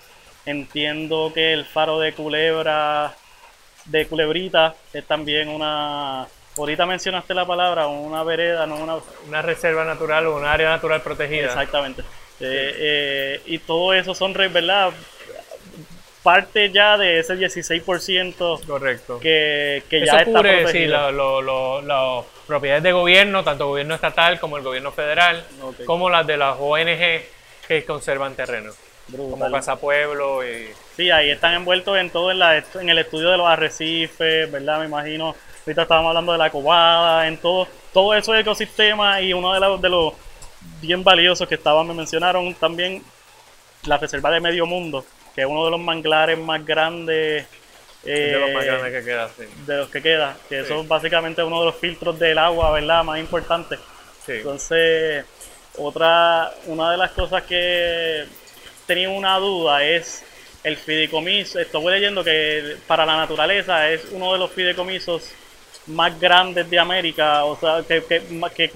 [0.46, 3.14] Entiendo que el faro de Culebra,
[3.86, 6.26] de Culebrita, es también una
[6.58, 8.96] Ahorita mencionaste la palabra, una vereda, no una...
[9.26, 11.46] Una reserva natural o un área natural protegida.
[11.46, 12.02] Exactamente.
[12.42, 14.90] Eh, eh, y todo eso son, ¿verdad?
[16.22, 19.18] Parte ya de ese 16% Correcto.
[19.18, 20.70] que, que ya está protegido.
[20.70, 25.44] Sí, las propiedades de gobierno, tanto gobierno estatal como el gobierno federal,
[25.84, 27.22] como las de las ONG
[27.66, 28.72] que conservan terreno.
[29.10, 30.68] Como Casa Pueblo y...
[30.96, 34.78] Sí, ahí están envueltos en todo en, la, en el estudio de los arrecifes, ¿verdad?
[34.78, 35.34] Me imagino,
[35.66, 39.82] ahorita estábamos hablando de la cobada, en todo, todo eso ecosistema y uno de, los
[39.82, 40.12] de los
[40.80, 43.02] bien valiosos que estaban, me mencionaron también
[43.84, 47.46] la Reserva de Medio Mundo, que es uno de los manglares más grandes.
[48.02, 49.44] de los más grandes que queda, sí.
[49.66, 53.04] De los que queda, que eso es básicamente uno de los filtros del agua, ¿verdad?
[53.04, 53.78] Más importante.
[54.26, 55.24] Entonces,
[55.78, 58.24] otra, una de las cosas que
[58.86, 60.24] tenía una duda es
[60.62, 61.58] el fideicomiso.
[61.58, 65.32] Estoy leyendo que para la naturaleza es uno de los fideicomisos
[65.86, 68.22] más grandes de América, o sea, que, que,
[68.54, 68.70] que,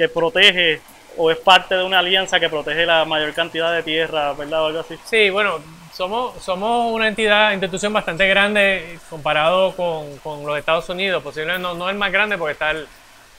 [0.00, 0.80] que protege
[1.18, 4.62] o es parte de una alianza que protege la mayor cantidad de tierra, ¿verdad?
[4.62, 4.96] O algo así.
[5.04, 5.58] Sí, bueno,
[5.92, 11.22] somos, somos una entidad, institución bastante grande comparado con, con los Estados Unidos.
[11.22, 12.86] Posiblemente no, no el más grande porque está el,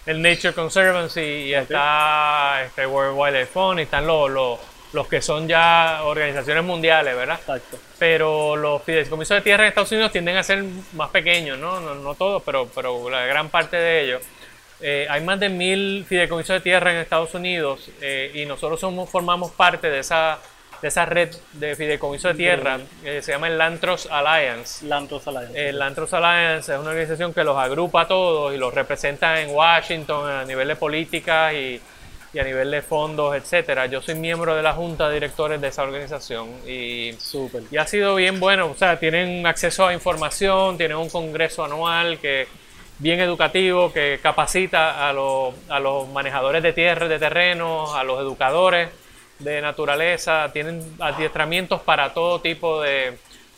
[0.06, 4.60] el Nature Conservancy y está este World Wildlife Fund y están los, los,
[4.94, 7.40] los, que son ya organizaciones mundiales, ¿verdad?
[7.40, 7.80] Exacto.
[7.98, 11.80] Pero los fideicomisos de tierra en Estados Unidos tienden a ser más pequeños, ¿no?
[11.80, 14.22] No, no todos, pero, pero la gran parte de ellos.
[14.82, 19.10] Eh, hay más de mil fideicomisos de tierra en Estados Unidos eh, y nosotros somos,
[19.10, 20.40] formamos parte de esa,
[20.82, 24.86] de esa red de fideicomisos de tierra que se llama el Lantros Alliance.
[24.86, 25.70] Lantros Alliance.
[25.70, 29.52] El Lantros Alliance es una organización que los agrupa a todos y los representa en
[29.52, 31.80] Washington a nivel de política y,
[32.34, 33.86] y a nivel de fondos, etcétera.
[33.88, 37.64] Yo soy miembro de la junta de directores de esa organización y, Super.
[37.70, 38.68] y ha sido bien bueno.
[38.72, 42.48] O sea, tienen acceso a información, tienen un congreso anual que
[43.02, 48.20] bien educativo que capacita a, los, a los manejadores de tierra, de terrenos, a los
[48.20, 48.90] educadores
[49.40, 53.18] de naturaleza, tienen adiestramientos para todo tipo de,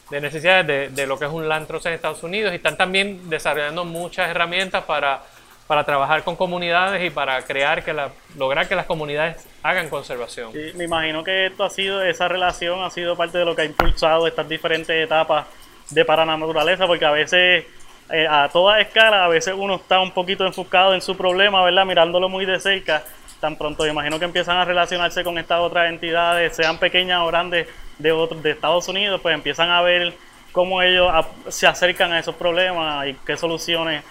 [0.09, 3.29] de necesidades de, de, lo que es un Lantros en Estados Unidos y están también
[3.29, 5.23] desarrollando muchas herramientas para,
[5.67, 10.53] para trabajar con comunidades y para crear que la, lograr que las comunidades hagan conservación.
[10.53, 13.63] Sí, me imagino que esto ha sido, esa relación ha sido parte de lo que
[13.63, 15.47] ha impulsado estas diferentes etapas
[15.89, 17.65] de para la naturaleza, porque a veces
[18.13, 21.85] eh, a toda escala, a veces uno está un poquito enfocado en su problema, ¿verdad?
[21.85, 23.03] Mirándolo muy de cerca.
[23.39, 27.67] Tan pronto, imagino que empiezan a relacionarse con estas otras entidades, sean pequeñas o grandes,
[27.97, 30.13] de, otros, de Estados Unidos, pues empiezan a ver
[30.51, 31.11] cómo ellos
[31.47, 34.03] se acercan a esos problemas y qué soluciones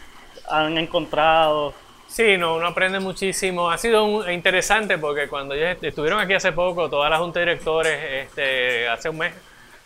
[0.51, 1.73] han encontrado.
[2.09, 3.71] Sí, no, uno aprende muchísimo.
[3.71, 8.27] Ha sido interesante porque cuando ya estuvieron aquí hace poco, toda la junta de directores,
[8.27, 9.33] este, hace un mes,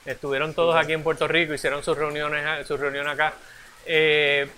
[0.04, 3.34] estuvieron todos aquí en Puerto Rico, hicieron sus reuniones, su reunión acá.
[3.86, 4.48] Eh,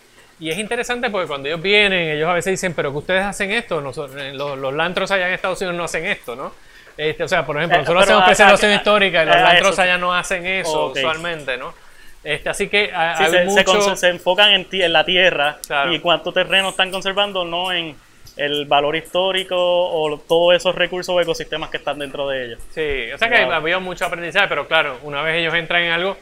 [0.40, 3.50] y es interesante porque cuando ellos vienen, ellos a veces dicen, pero que ustedes hacen
[3.50, 6.52] esto, nosotros, eh, los, los, lantros allá en Estados Unidos no hacen esto, ¿no?
[6.96, 10.14] Este, o sea, por ejemplo, eh, nosotros hacemos preservación histórica y los lantros allá no
[10.14, 11.74] hacen eso usualmente, ¿no?
[12.22, 13.96] Este, así que hay se, mucho...
[13.96, 15.58] se, enfocan en, en la tierra
[15.90, 17.96] y cuánto terreno están conservando, no en
[18.36, 22.60] el valor histórico o todos esos recursos o ecosistemas que están dentro de ellos.
[22.70, 26.16] Sí, o sea que había mucho aprendizaje, pero claro, una vez ellos entran en algo,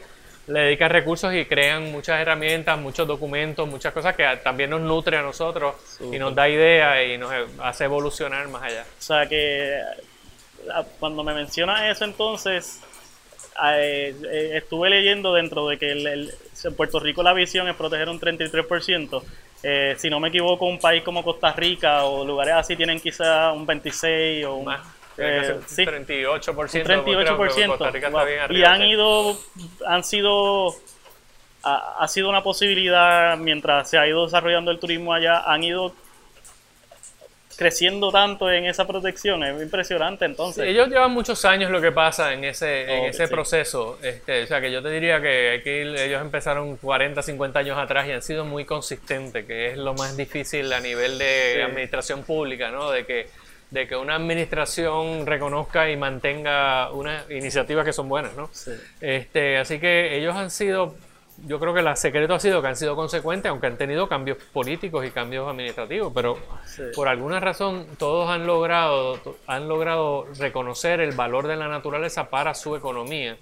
[0.47, 5.17] le dedican recursos y crean muchas herramientas, muchos documentos, muchas cosas que también nos nutre
[5.17, 8.85] a nosotros y nos da ideas y nos hace evolucionar más allá.
[8.97, 9.81] O sea que
[10.99, 12.81] cuando me mencionas eso entonces,
[13.73, 16.33] eh, eh, estuve leyendo dentro de que el,
[16.63, 19.23] en Puerto Rico la visión es proteger un 33%.
[19.63, 23.51] Eh, si no me equivoco, un país como Costa Rica o lugares así tienen quizá
[23.51, 24.65] un 26 o un...
[24.65, 24.96] Más.
[25.17, 26.83] Eh, sí, 38%.
[26.83, 28.51] 38%.
[28.51, 29.37] y han ido,
[29.85, 30.75] han sido,
[31.63, 35.93] ha, ha, sido una posibilidad mientras se ha ido desarrollando el turismo allá, han ido
[37.57, 40.63] creciendo tanto en esa protección, es impresionante entonces.
[40.65, 43.33] ellos llevan muchos años lo que pasa en ese, en ese sí.
[43.33, 47.77] proceso, este, o sea que yo te diría que aquí ellos empezaron 40, 50 años
[47.77, 52.23] atrás y han sido muy consistentes, que es lo más difícil a nivel de administración
[52.23, 52.91] pública, ¿no?
[52.91, 53.27] De que
[53.71, 58.49] de que una administración reconozca y mantenga unas iniciativas que son buenas, ¿no?
[59.01, 60.95] Este, así que ellos han sido,
[61.45, 64.37] yo creo que el secreto ha sido que han sido consecuentes, aunque han tenido cambios
[64.53, 66.37] políticos y cambios administrativos, pero
[66.95, 72.53] por alguna razón todos han logrado, han logrado reconocer el valor de la naturaleza para
[72.53, 73.37] su economía.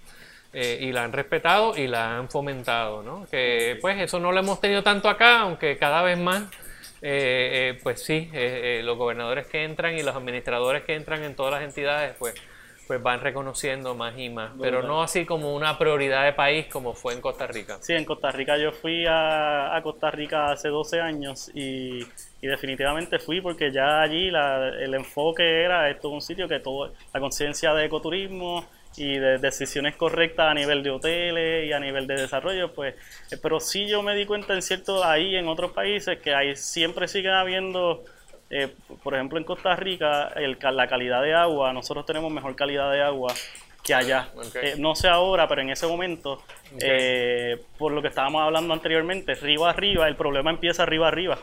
[0.57, 3.27] Eh, y la han respetado y la han fomentado, ¿no?
[3.29, 6.43] Que pues eso no lo hemos tenido tanto acá, aunque cada vez más
[7.01, 11.35] eh, eh, pues sí, eh, los gobernadores que entran y los administradores que entran en
[11.35, 12.35] todas las entidades, pues,
[12.87, 16.93] pues van reconociendo más y más, pero no así como una prioridad de país como
[16.93, 17.77] fue en Costa Rica.
[17.81, 21.99] Sí, en Costa Rica yo fui a, Costa Rica hace 12 años y,
[22.41, 26.93] y definitivamente fui porque ya allí el enfoque era esto es un sitio que todo,
[27.11, 28.65] la conciencia de ecoturismo,
[28.97, 32.95] y de decisiones correctas a nivel de hoteles y a nivel de desarrollo, pues,
[33.31, 36.55] eh, pero sí yo me di cuenta en cierto, ahí en otros países que ahí
[36.55, 38.03] siempre sigue habiendo,
[38.49, 38.69] eh,
[39.03, 43.01] por ejemplo en Costa Rica, el, la calidad de agua, nosotros tenemos mejor calidad de
[43.01, 43.33] agua
[43.83, 44.29] que allá.
[44.61, 46.41] Eh, no sé ahora, pero en ese momento,
[47.77, 51.37] por lo que estábamos hablando anteriormente, arriba arriba, el problema empieza arriba arriba.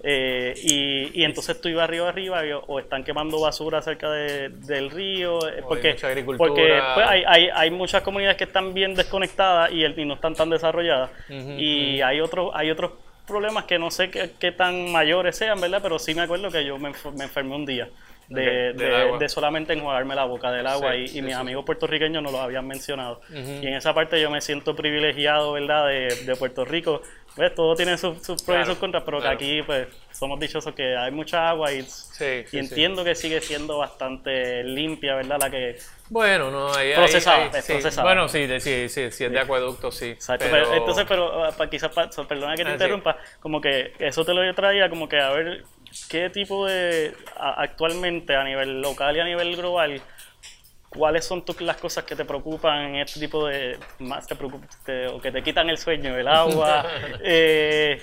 [0.00, 5.40] Eh, y, y, entonces tú ibas arriba arriba o están quemando basura cerca del río
[5.66, 5.96] porque,
[6.36, 10.14] porque pues, hay, hay, hay, muchas comunidades que están bien desconectadas y, el, y no
[10.14, 12.92] están tan desarrolladas y hay otros hay otros
[13.26, 16.78] problemas que no sé qué, tan mayores sean verdad pero sí me acuerdo que yo
[16.78, 17.88] me, me enfermé un día
[18.28, 22.40] de, de, solamente enjuagarme la boca del agua y, y mis amigos puertorriqueños nos lo
[22.40, 23.20] habían mencionado.
[23.32, 25.86] Y en esa parte yo me siento privilegiado, ¿verdad?
[25.86, 27.02] De, de Puerto Rico.
[27.38, 30.96] Pues todo tiene sus, pros y sus contras, pero que aquí pues somos dichosos que
[30.96, 31.86] hay mucha agua y,
[32.50, 35.38] y entiendo que sigue siendo bastante limpia, ¿verdad?
[35.40, 35.78] La que...
[36.08, 36.94] Bueno, no, hay...
[36.94, 37.48] Procesada,
[38.02, 40.06] Bueno, sí, sí, sí, sí, es de acueducto, sí.
[40.06, 40.74] Exacto, pero...
[40.74, 41.92] entonces, pero ah, quizás,
[42.26, 45.62] perdona que te ah, interrumpa, como que eso te lo traía como que a ver
[46.08, 50.00] ¿qué tipo de, actualmente a nivel local y a nivel global,
[50.98, 55.30] cuáles son las cosas que te preocupan en este tipo de, más te, o que
[55.30, 56.84] te quitan el sueño, el agua?
[57.22, 58.02] eh,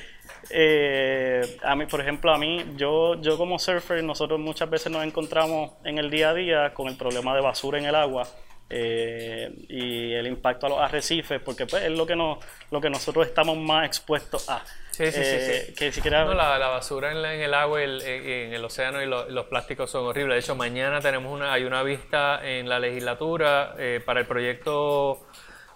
[0.49, 5.03] eh, a mí, por ejemplo, a mí, yo, yo como surfer, nosotros muchas veces nos
[5.03, 8.27] encontramos en el día a día con el problema de basura en el agua.
[8.67, 12.39] Eh, y el impacto a los arrecifes, porque pues, es lo que, nos,
[12.71, 14.63] lo que nosotros estamos más expuestos a.
[14.89, 15.73] Sí, sí, sí, sí.
[15.73, 16.23] Que siquiera...
[16.23, 19.45] no, la, la, basura en, en, el agua y el, en el océano y los
[19.47, 20.35] plásticos son horribles.
[20.35, 25.27] De hecho, mañana tenemos una, hay una vista en la legislatura eh, para el proyecto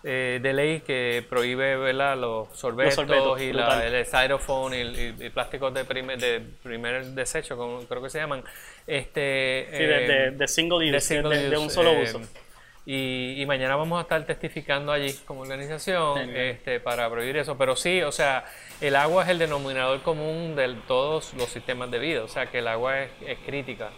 [0.05, 2.17] eh, de ley que prohíbe ¿verdad?
[2.17, 7.81] los sorbetos, y la, el styrofoam y, y, plásticos de primer, de primer desecho, como
[7.81, 8.41] creo que se llaman.
[8.87, 12.21] Este, sí, de, de, single use, de, un solo uso.
[12.91, 17.55] Y, mañana vamos a estar testificando allí como organización este, para prohibir eso.
[17.55, 18.45] Pero sí, o sea,
[18.81, 22.57] el agua es el denominador común de todos los sistemas de vida, o sea que
[22.57, 23.91] el agua es, crítica.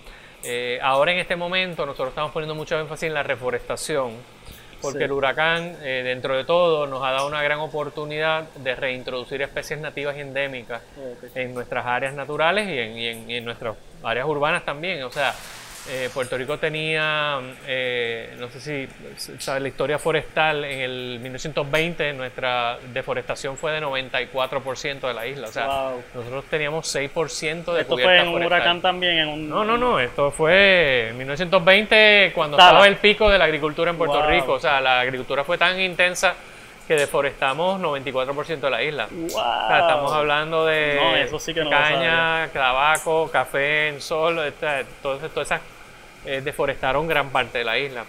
[0.43, 4.11] Eh, ahora en este momento nosotros estamos poniendo mucho énfasis en la reforestación,
[4.81, 9.41] porque el huracán, eh, dentro de todo, nos ha dado una gran oportunidad de reintroducir
[9.41, 10.81] especies nativas y endémicas
[11.33, 15.01] en nuestras áreas naturales y en, y en, y en nuestras áreas urbanas también.
[15.03, 15.33] O sea,
[15.89, 22.13] eh, Puerto Rico tenía, eh, no sé si sabes la historia forestal, en el 1920
[22.13, 25.47] nuestra deforestación fue de 94% de la isla.
[25.47, 29.17] O sea, nosotros teníamos 6% de ¿Esto fue en un huracán también?
[29.17, 29.49] En un...
[29.49, 33.97] No, no, no, esto fue en 1920 cuando estaba el pico de la agricultura en
[33.97, 34.53] Puerto Rico.
[34.53, 36.35] O sea, la agricultura fue tan intensa
[36.91, 39.07] que deforestamos 94% de la isla.
[39.09, 39.27] Wow.
[39.27, 40.99] O sea, estamos hablando de
[41.69, 44.41] caña, tabaco, café, en sol,
[45.01, 45.61] todas, esas
[46.25, 48.03] eh, deforestaron gran parte de la isla.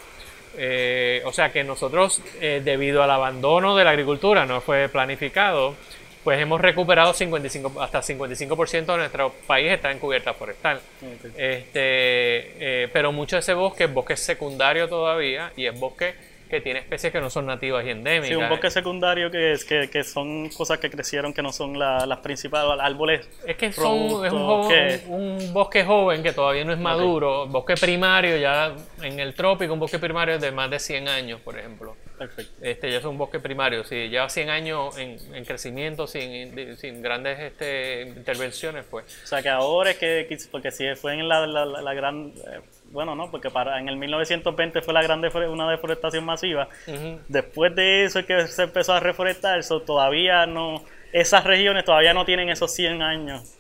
[0.57, 5.77] Eh, o sea que nosotros, eh, debido al abandono de la agricultura, no fue planificado,
[6.25, 10.81] pues hemos recuperado 55, hasta 55% de nuestro país está en cubierta forestal.
[11.37, 16.81] Este, pero mucho de ese bosque es bosque secundario todavía y es bosque que tiene
[16.81, 18.29] especies que no son nativas y endémicas.
[18.29, 21.79] Sí, un bosque secundario que, es, que, que son cosas que crecieron que no son
[21.79, 23.27] las principales, árboles.
[23.47, 28.77] Es que son, es un, bosque joven que todavía no es maduro, bosque primario ya
[29.01, 31.97] en el trópico, un bosque primario de más de 100 años, por ejemplo.
[32.19, 32.53] Perfecto.
[32.61, 37.01] Este ya es un bosque primario, sí, lleva 100 años en, en crecimiento sin, sin
[37.01, 39.07] grandes este, intervenciones, pues.
[39.25, 42.35] O sea que ahora es que, porque si fue en la, la, la gran...
[42.47, 42.61] Eh,
[42.93, 46.69] bueno, no, porque para en el 1920 fue la gran una deforestación masiva.
[47.29, 52.25] Después de eso es que se empezó a reforestar, todavía no, esas regiones todavía no
[52.25, 53.57] tienen esos 100 años.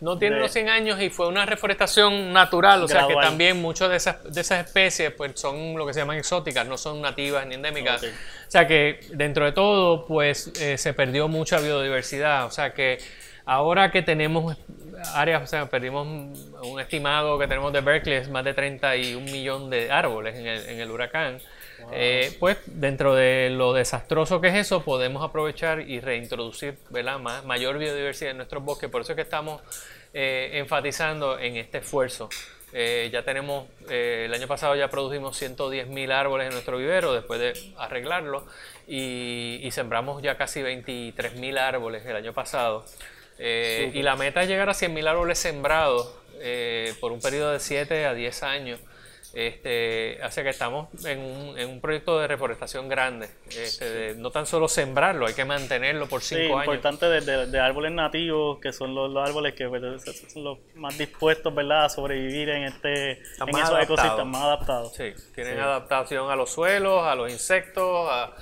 [0.00, 3.90] No tienen los 100 años y fue una reforestación natural, o sea que también muchas
[3.90, 7.46] de esas, de esas especies pues son lo que se llaman exóticas, no son nativas
[7.46, 8.02] ni endémicas.
[8.02, 12.98] O sea que dentro de todo pues eh, se perdió mucha biodiversidad, o sea que
[13.46, 14.56] ahora que tenemos
[15.14, 16.06] áreas, o sea, perdimos
[16.62, 20.68] un estimado que tenemos de Berkeley, es más de 31 millón de árboles en el,
[20.68, 21.40] en el huracán.
[21.92, 27.18] Eh, pues dentro de lo desastroso que es eso, podemos aprovechar y reintroducir ¿verdad?
[27.44, 28.90] mayor biodiversidad en nuestros bosques.
[28.90, 29.62] Por eso es que estamos
[30.12, 32.28] eh, enfatizando en este esfuerzo.
[32.72, 37.38] Eh, ya tenemos, el año pasado ya produjimos 110 mil árboles en nuestro vivero después
[37.38, 38.44] de arreglarlo
[38.86, 42.84] y, sembramos ya casi 23 mil árboles el año pasado.
[43.38, 46.14] Y la meta es llegar a 100 mil árboles sembrados
[47.00, 48.80] por un periodo de 7 a 10 años.
[49.36, 53.28] Este, que estamos en un, en un proyecto de reforestación grande.
[53.50, 56.64] Este, no tan solo sembrarlo, hay que mantenerlo por cinco sí, años.
[56.64, 59.64] importante de, de, árboles nativos, que son los, árboles que
[60.32, 61.84] son los más dispuestos ¿verdad?
[61.84, 64.94] a sobrevivir en, este, en esos ecosistemas más adaptados.
[64.94, 68.34] Sí, tienen adaptación a los suelos, a los insectos, a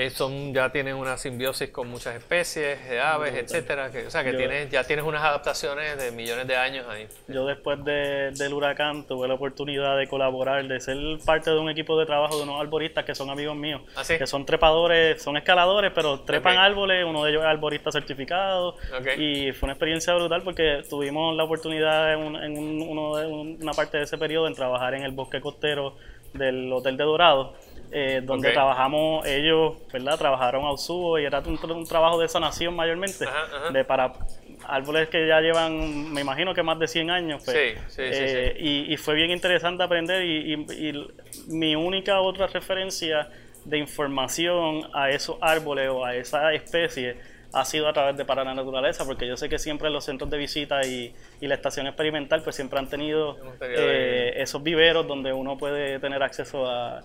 [0.00, 3.90] eh, son, ya tienen una simbiosis con muchas especies de aves, etcétera.
[3.90, 7.06] Que, o sea, que tienes, ya tienes unas adaptaciones de millones de años ahí.
[7.28, 10.96] Yo después del huracán tuve la oportunidad de colaborar, de ser
[11.26, 14.26] parte de un equipo de trabajo de unos arboristas que son amigos míos, ¿Ah, que
[14.26, 18.76] son trepadores, son escaladores, pero trepan árboles, uno de ellos es arborista certificado.
[19.18, 24.46] Y fue una experiencia brutal porque tuvimos la oportunidad en, una parte de ese periodo
[24.46, 25.94] en trabajar en el bosque costero
[26.32, 27.54] del Hotel de Dorado
[27.92, 30.16] eh, donde trabajamos, ellos, ¿verdad?
[30.16, 33.26] Trabajaron a Usubo y era un, trabajo de sanación mayormente,
[33.72, 34.12] de para
[34.66, 37.42] árboles que ya llevan, me imagino que más de 100 años.
[37.44, 41.08] Pues, sí, sí, eh, y, y, fue bien interesante aprender y, y,
[41.48, 43.28] mi única otra referencia
[43.64, 47.16] de información a esos árboles o a esa especie
[47.52, 50.30] ha sido a través de Para la Naturaleza, porque yo sé que siempre los centros
[50.30, 53.99] de visita y, la estación experimental pues siempre han tenido eh,
[54.42, 57.04] esos viveros donde uno puede tener acceso al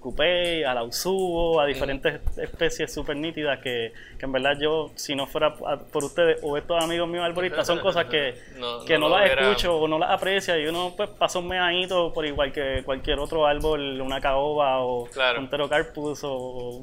[0.00, 5.54] cupé, al ausubo, a diferentes especies súper nítidas que, en verdad yo, si no fuera
[5.54, 9.76] por ustedes o estos amigos míos arboristas, son cosas que no, que no, las escucho
[9.76, 13.46] o no las aprecia y uno pues pasa un meanito por igual que cualquier otro
[13.46, 15.08] árbol, una caoba o
[15.38, 16.82] un pterocarpus o,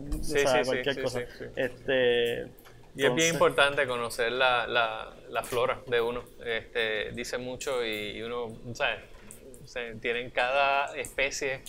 [0.65, 1.21] cualquier cosa.
[1.55, 2.47] Este,
[2.95, 6.23] y es bien importante conocer la, la, flora de uno.
[6.43, 8.99] Este, dice mucho y, uno, ¿sabes?
[10.01, 11.61] Tienen cada especie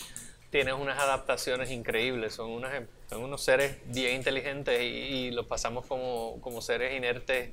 [0.50, 2.34] tiene unas adaptaciones increíbles.
[2.34, 2.62] Son,
[3.08, 7.50] son unos seres bien inteligentes y, y los pasamos como, como seres inertes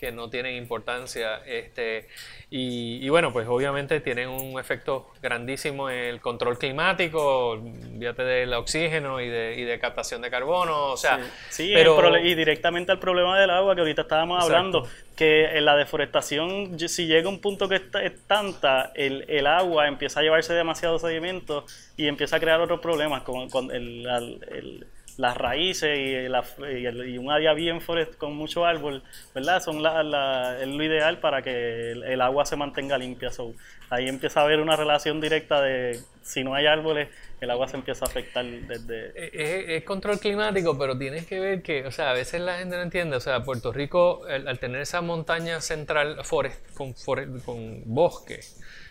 [0.00, 1.42] que no tienen importancia.
[1.46, 2.08] Este,
[2.48, 7.62] y, bueno, pues obviamente tienen un efecto grandísimo en el control climático,
[7.98, 10.86] fíjate del oxígeno y de, y de captación de carbono.
[10.86, 11.20] O sea,
[11.50, 15.76] sí, pero, y directamente al problema del agua que ahorita estábamos hablando, que en la
[15.76, 20.98] deforestación, si llega un punto que es tanta, el, el agua empieza a llevarse demasiado
[20.98, 24.06] sedimento y empieza a crear otros problemas, como con el,
[24.50, 24.86] el
[25.16, 29.02] las raíces y, un área bien forest con mucho árbol,
[29.34, 29.60] ¿verdad?
[29.62, 33.30] Son la, es lo ideal para que el, agua se mantenga limpia.
[33.90, 37.08] ahí empieza a haber una relación directa de si no hay árboles,
[37.40, 39.76] el agua se empieza a afectar desde...
[39.76, 42.82] Es, control climático, pero tienes que ver que, o sea, a veces la gente no
[42.82, 46.92] entiende, o sea, Puerto Rico, al, tener esa montaña central forest, con,
[47.44, 48.40] con bosque,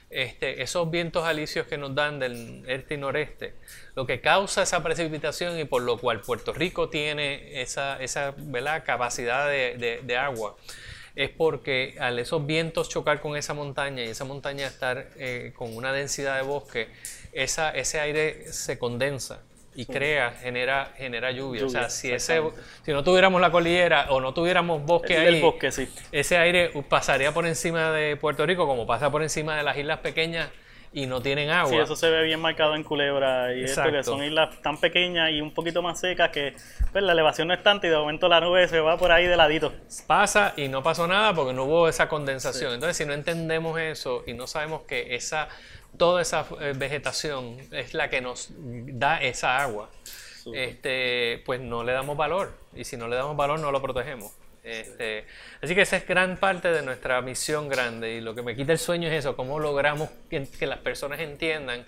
[0.09, 3.53] este, esos vientos alisios que nos dan del este y noreste,
[3.95, 8.33] lo que causa esa precipitación y por lo cual Puerto Rico tiene esa, esa
[8.83, 10.55] capacidad de, agua,
[11.15, 15.75] es porque al esos vientos chocar con esa montaña y esa montaña estar eh, con
[15.75, 16.87] una densidad de bosque,
[17.31, 19.43] ese aire se condensa
[19.79, 21.65] y crea, genera, genera lluvia.
[21.65, 22.41] o sea, si, ese,
[22.83, 25.87] si no tuviéramos la cordillera o no tuviéramos bosque ahí, bosque, sí.
[26.11, 29.99] ese aire pasaría por encima de Puerto Rico como pasa por encima de las islas
[29.99, 30.49] pequeñas
[30.91, 31.71] y no tienen agua.
[31.71, 35.31] Sí, eso se ve bien marcado en Culebra y esto que son islas tan pequeñas
[35.31, 36.55] y un poquito más secas que
[36.91, 39.27] pues, la elevación no es tanta y de momento la nube se va por ahí
[39.27, 39.71] de ladito.
[40.07, 42.73] Pasa y no pasó nada porque no hubo esa condensación.
[42.73, 45.47] Entonces, si no entendemos eso y no sabemos que esa
[45.97, 49.89] toda esa eh, vegetación es la que nos da esa agua,
[50.53, 52.53] este, pues no le damos valor.
[52.75, 54.31] Y si no le damos valor, no lo protegemos.
[54.63, 55.25] Este,
[55.61, 58.71] así que esa es gran parte de nuestra misión grande y lo que me quita
[58.73, 61.85] el sueño es eso, cómo logramos que, las personas entiendan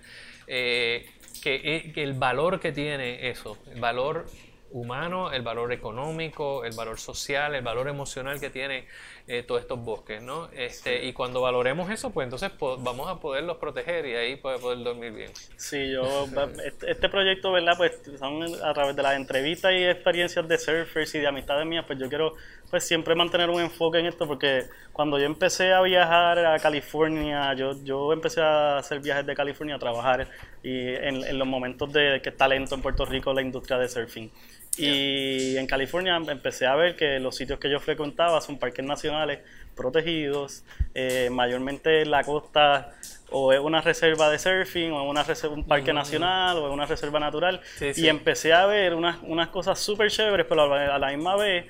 [0.47, 1.06] eh,
[1.43, 4.26] que, que, el valor que tiene eso, el valor
[4.72, 8.86] humano, el valor económico, el valor social, el valor emocional que tiene
[9.28, 10.49] eh, todos estos bosques, ¿no?
[10.53, 14.84] Este, Y cuando valoremos eso, pues entonces vamos a poderlos proteger y ahí poder, poder
[14.84, 15.32] dormir bien.
[15.57, 16.26] Sí, yo,
[16.65, 17.74] este, este, proyecto, ¿verdad?
[17.78, 21.86] Pues son a través de las entrevistas y experiencias de surfers y de amistades mías,
[21.86, 22.34] pues yo quiero
[22.69, 24.63] pues siempre mantener un enfoque en esto porque
[24.93, 29.76] cuando yo empecé a viajar a California, yo, yo empecé a hacer viajes de California
[29.76, 30.28] a trabajar
[30.63, 33.89] y en, en los momentos de que está lento en Puerto Rico la industria de
[33.89, 34.32] surfing.
[34.78, 39.39] Y en California empecé a ver que los sitios que yo frecuentaba son parques nacionales
[39.76, 40.63] protegidos,
[40.93, 42.93] eh, mayormente la costa
[43.32, 46.74] o es una reserva de surfing, o es una reserva, un parque nacional, o es
[46.74, 47.61] una reserva natural.
[47.95, 51.65] Y empecé a ver unas, unas cosas súper chéveres, pero a la misma vez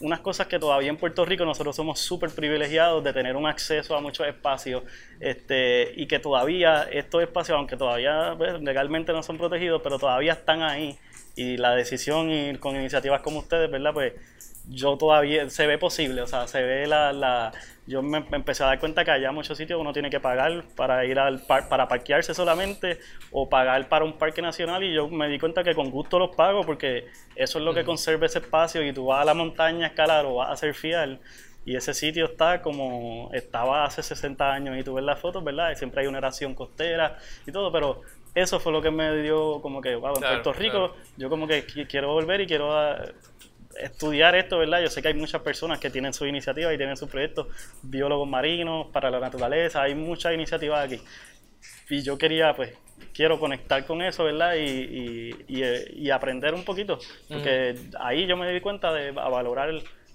[0.00, 3.96] unas cosas que todavía en Puerto Rico nosotros somos súper privilegiados de tener un acceso
[3.96, 4.82] a muchos espacios
[5.20, 10.32] este, y que todavía estos espacios, aunque todavía pues, legalmente no son protegidos, pero todavía
[10.32, 10.98] están ahí
[11.36, 13.92] y la decisión y con iniciativas como ustedes, ¿verdad?
[13.92, 14.12] Pues
[14.68, 17.52] yo todavía se ve posible, o sea, se ve la, la
[17.86, 21.04] yo me, empecé a dar cuenta que hay muchos sitios uno tiene que pagar para
[21.04, 23.00] ir al para parquearse solamente
[23.32, 26.34] o pagar para un parque nacional y yo me di cuenta que con gusto los
[26.36, 29.86] pago porque eso es lo que conserva ese espacio y tú vas a la montaña
[29.86, 31.18] a escalar o vas a hacer fiel
[31.64, 35.70] y ese sitio está como estaba hace 60 años y tú ves las fotos, ¿verdad?
[35.70, 38.02] Y siempre hay una eración costera y todo, pero
[38.34, 41.64] eso fue lo que me dio como que, wow, en Puerto Rico yo como que
[41.64, 43.04] quiero volver y quiero ah,
[43.78, 44.80] estudiar esto, ¿verdad?
[44.82, 47.46] Yo sé que hay muchas personas que tienen su iniciativa y tienen sus proyectos,
[47.82, 51.00] biólogos marinos, para la naturaleza, hay muchas iniciativas aquí.
[51.90, 52.74] Y yo quería, pues,
[53.12, 54.54] quiero conectar con eso, ¿verdad?
[54.54, 55.62] Y, y,
[55.94, 59.70] y, aprender un poquito, porque ahí yo me di cuenta de valorar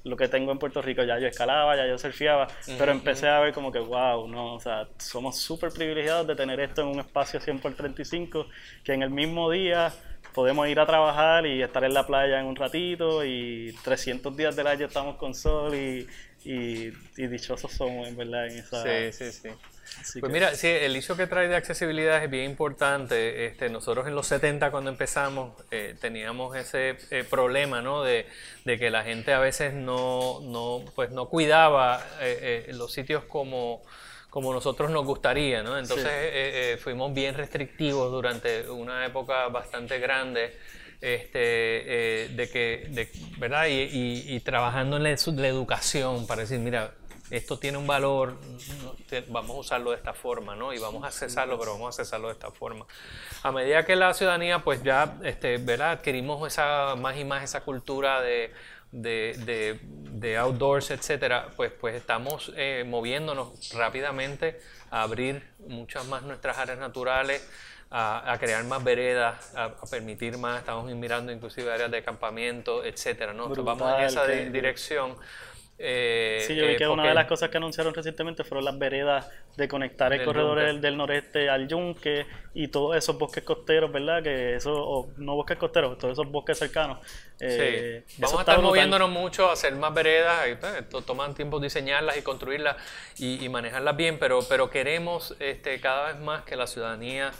[0.08, 1.04] lo que tengo en Puerto Rico.
[1.04, 2.48] Ya yo escalaba, ya yo surfeaba,
[2.78, 6.60] pero empecé a ver como que, wow, no, o sea, somos súper privilegiados de tener
[6.60, 8.48] esto en un espacio 100 por 35,
[8.84, 9.92] que en el mismo día
[10.34, 14.56] podemos ir a trabajar y estar en la playa en un ratito y 300 días
[14.56, 16.08] del año estamos con sol y,
[16.44, 18.84] y, dichosos somos, en verdad, en esa...
[18.84, 20.20] Sí, sí, sí.
[20.20, 23.46] pues mira, sí, el inicio que trae de accesibilidad es bien importante.
[23.46, 28.04] Este, nosotros en los 70 cuando empezamos eh, teníamos ese eh, problema, ¿no?
[28.04, 28.26] De,
[28.66, 33.84] de, que la gente a veces no, no, pues no cuidaba eh, los sitios como
[34.38, 35.78] como nosotros nos gustaría, ¿no?
[35.80, 40.56] Entonces eh, eh, fuimos bien restrictivos durante una época bastante grande
[41.02, 43.66] este, eh, de que, ¿verdad?
[43.70, 46.94] Y, trabajando en la, educación para decir, mira,
[47.30, 48.38] esto tiene un valor,
[49.28, 50.74] vamos a usarlo de esta forma, ¿no?
[50.74, 52.86] Y vamos a accesarlo, pero vamos a accesarlo de esta forma.
[53.44, 55.92] A medida que la ciudadanía, pues ya, este, ¿verdad?
[55.92, 58.52] Adquirimos esa, más y más esa cultura de
[58.92, 66.58] de, de, outdoors, etcétera, pues, pues estamos eh, moviéndonos rápidamente a abrir muchas más nuestras
[66.58, 67.48] áreas naturales,
[67.90, 73.50] a, crear más veredas, a, permitir más, estamos mirando inclusive áreas de campamento, etcétera, ¿no?
[73.50, 75.16] vamos en esa dirección.
[75.80, 78.80] Eh, sí, yo vi eh, que una de las cosas que anunciaron recientemente fueron las
[78.80, 82.26] veredas de conectar el corredor del, noreste al yunque
[82.56, 84.24] y todos esos bosques costeros, ¿verdad?
[84.24, 86.98] Que eso, o no bosques costeros, todos esos bosques cercanos.
[87.40, 88.16] Eh, sí.
[88.18, 92.78] Vamos a estar moviéndonos mucho a hacer más veredas, y, toman tiempo diseñarlas y construirlas
[93.20, 97.32] y, y, manejarlas bien, pero, pero queremos este, cada vez más que la ciudadanía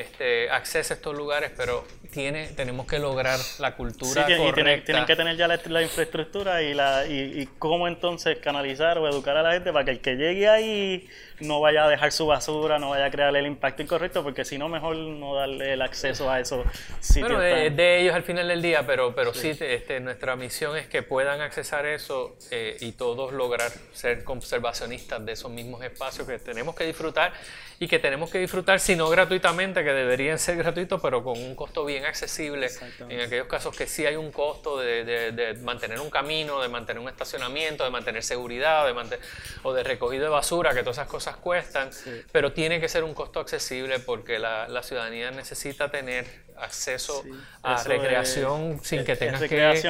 [0.00, 4.60] este, acceso a estos lugares, pero tiene, tenemos que lograr la cultura sí, correcta.
[4.60, 9.08] Y tienen, que tener ya la, infraestructura y, la, y, y, cómo entonces canalizar o
[9.08, 11.08] educar a la gente para que el que llegue ahí
[11.40, 14.58] no vaya a dejar su basura, no vaya a crearle el impacto incorrecto, porque si
[14.58, 16.66] no, mejor no darle el acceso a esos
[17.00, 17.28] sitios.
[17.28, 20.86] Bueno, es de ellos al final del día, pero, pero sí, este, nuestra misión es
[20.86, 26.38] que puedan accesar eso eh, y todos lograr ser conservacionistas de esos mismos espacios que
[26.38, 27.32] tenemos que disfrutar
[27.80, 31.54] y que tenemos que disfrutar, si no gratuitamente, que deberían ser gratuitos, pero con un
[31.56, 32.68] costo bien accesible.
[33.08, 37.02] En aquellos casos que sí hay un costo de, de, mantener un camino, de mantener
[37.02, 39.24] un estacionamiento, de mantener seguridad, de mantener,
[39.62, 41.90] o de recogido de basura, que todas esas cosas cuestan,
[42.32, 47.24] pero tiene que ser un costo accesible porque la, la ciudadanía necesita tener acceso
[47.62, 49.48] a recreación sin que tengas que,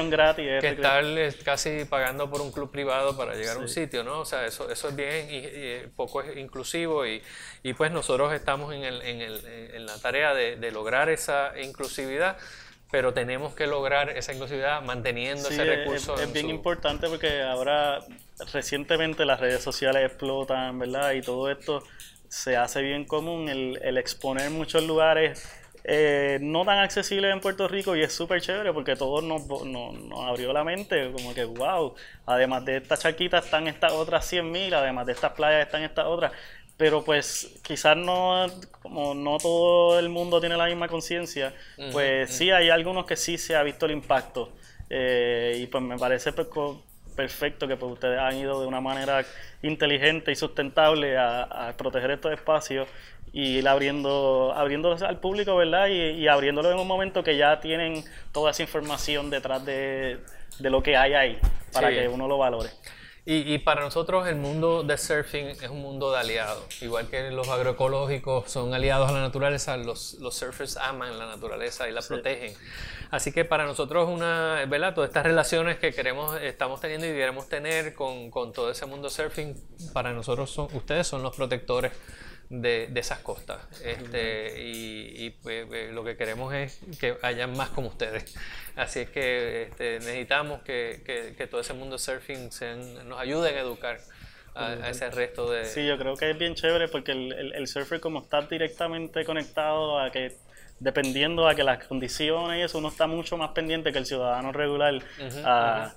[0.09, 1.03] gratis, que estar
[1.43, 4.21] casi pagando por un club privado para llegar a un sitio, ¿no?
[4.21, 7.21] O sea, eso, eso es bien y, poco inclusivo y,
[7.63, 11.53] y, pues nosotros estamos en, el, en, el, en la tarea de, de lograr esa
[11.59, 12.37] inclusividad
[12.95, 16.15] pero tenemos que lograr esa inclusividad manteniendo ese recurso.
[16.15, 17.99] Es, es bien importante porque ahora
[18.53, 21.11] recientemente las redes sociales explotan, ¿verdad?
[21.11, 21.83] Y todo esto
[22.29, 25.45] se hace bien común, el, el exponer muchos lugares
[25.83, 29.93] eh, no tan accesibles en Puerto Rico y es súper chévere porque todo nos, nos,
[29.93, 34.73] nos, abrió la mente, como que wow, además de estas charquitas están estas otras 100.000,
[34.73, 36.31] además de estas playas están estas otras
[36.77, 38.47] pero pues quizás no,
[38.81, 41.53] como no todo el mundo tiene la misma conciencia,
[41.91, 44.51] pues sí hay algunos que sí se ha visto el impacto.
[44.89, 46.31] Eh, y pues me parece
[47.15, 49.25] perfecto que pues, ustedes han ido de una manera
[49.63, 52.87] inteligente y sustentable a, proteger estos espacios
[53.33, 55.87] y ir abriendo, abriéndolos al público, ¿verdad?
[55.87, 60.19] Y, y abriéndolo en un momento que ya tienen toda esa información detrás de,
[60.59, 61.39] de lo que hay ahí,
[61.71, 62.69] para que uno lo valore.
[63.27, 66.79] Y, para nosotros el mundo de surfing es un mundo de aliados.
[66.83, 71.89] Igual que los agroecológicos son aliados a la naturaleza, los, los surfers aman la naturaleza
[71.89, 72.53] y la protegen.
[73.09, 74.93] Así que para nosotros una, ¿verdad?
[74.93, 79.09] Todas estas relaciones que queremos, estamos teniendo y queremos tener con, con todo ese mundo
[79.09, 79.55] surfing,
[79.91, 81.93] para nosotros son, ustedes son los protectores
[82.49, 83.59] de, de esas costas.
[83.83, 88.35] Este, y, pues, eh, lo que queremos es que haya más como ustedes.
[88.75, 91.01] Así es que este, necesitamos que,
[91.37, 92.49] que, todo ese mundo surfing
[93.05, 93.99] nos ayude a educar.
[94.57, 95.65] A, ese resto de...
[95.65, 99.99] Sí, yo creo que es bien chévere porque el, el, surfer como está directamente conectado
[99.99, 100.37] a que
[100.79, 104.51] dependiendo a que las condiciones y eso, uno está mucho más pendiente que el ciudadano
[104.51, 105.01] regular
[105.43, 105.93] a,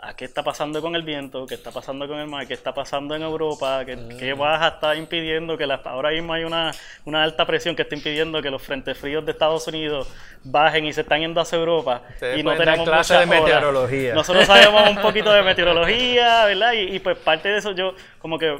[0.00, 2.72] a qué está pasando con el viento, qué está pasando con el mar, qué está
[2.72, 4.38] pasando en Europa, qué, mm.
[4.38, 6.70] baja está impidiendo que ahora mismo hay una,
[7.04, 10.08] una, alta presión que está impidiendo que los frentes fríos de Estados Unidos
[10.44, 12.02] bajen y se están yendo hacia Europa
[12.36, 14.14] y no tenemos clase de meteorología.
[14.14, 16.72] Nosotros sabemos un poquito de meteorología, ¿verdad?
[16.74, 18.56] Y, y pues parte de eso yo como que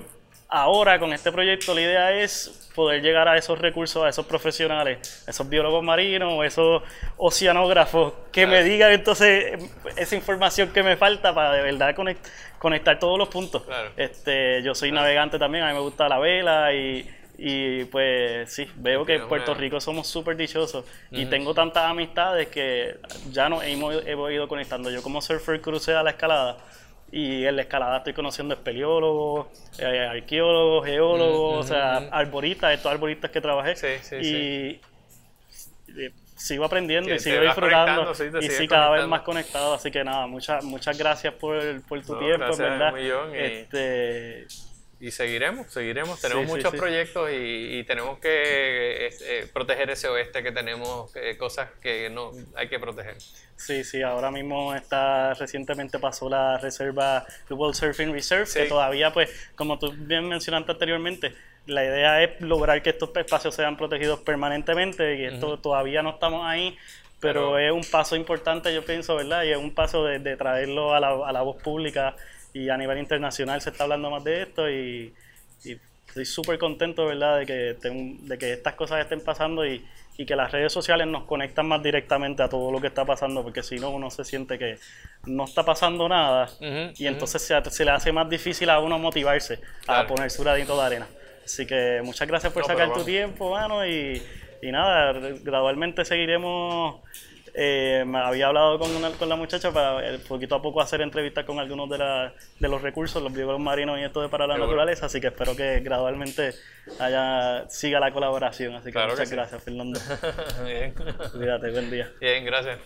[0.49, 5.25] ahora con este proyecto la idea es poder llegar a esos recursos, a esos profesionales,
[5.27, 6.83] esos biólogos marinos, esos
[7.17, 9.59] oceanógrafos, que me digan entonces
[9.97, 11.95] esa información que me falta para de verdad
[12.59, 13.63] conectar todos los puntos.
[13.97, 18.71] Este, yo soy navegante también, a mí me gusta la vela y, y pues sí,
[18.77, 22.97] veo que en Puerto Rico somos súper dichosos y tengo tantas amistades que
[23.31, 24.89] ya nos hemos, hemos ido conectando.
[24.91, 26.57] Yo como surfer crucé a la escalada
[27.11, 29.47] y en la escalada estoy conociendo espeleólogos,
[29.79, 33.75] eh, arqueólogos, geólogos, o sea, arboristas, estos arboristas que trabajé.
[34.23, 34.81] y
[36.37, 39.75] sigo aprendiendo y sigo disfrutando y sí, cada vez más conectado.
[39.75, 42.95] Así que nada, muchas muchas gracias por, por tu tiempo, ¿verdad?
[43.35, 44.47] Este,
[45.01, 46.21] y seguiremos, seguiremos.
[46.21, 52.11] Tenemos muchos proyectos y, tenemos que eh, proteger ese oeste que tenemos, eh, cosas que
[52.11, 53.17] no hay que proteger.
[53.57, 59.13] Sí, sí, ahora mismo está, recientemente pasó la reserva, the World Surfing Reserve, que todavía,
[59.13, 61.33] pues, como tú bien mencionaste anteriormente,
[61.67, 66.45] la idea es lograr que estos espacios sean protegidos permanentemente y esto todavía no estamos
[66.47, 66.77] ahí,
[67.21, 69.43] pero, es un paso importante, yo pienso, ¿verdad?
[69.43, 72.15] Y es un paso de, de traerlo a la, a la voz pública
[72.53, 75.13] y a nivel internacional se está hablando más de esto y,
[76.09, 79.85] estoy súper contento, ¿verdad?, de que, de que estas cosas estén pasando y,
[80.27, 83.63] que las redes sociales nos conectan más directamente a todo lo que está pasando, porque
[83.63, 84.77] si no, uno se siente que
[85.27, 86.49] no está pasando nada
[86.97, 90.83] y entonces se, le hace más difícil a uno motivarse a poner su granito de
[90.83, 91.07] arena.
[91.45, 94.21] Así que muchas gracias por sacar tu tiempo, mano, y,
[94.61, 97.01] y nada, gradualmente seguiremos
[97.61, 101.45] eh, me había hablado con, con la muchacha para eh, poquito a poco hacer entrevistas
[101.45, 104.57] con algunos de, la, de los recursos, los biólogos marinos y esto de para la
[104.57, 106.53] naturaleza, así que espero que gradualmente
[107.01, 108.77] haya, siga la colaboración.
[108.77, 109.99] Así que muchas gracias, Fernando.
[110.65, 110.95] Bien.
[111.33, 112.13] Cuídate, buen día.
[112.21, 112.79] Bien, gracias.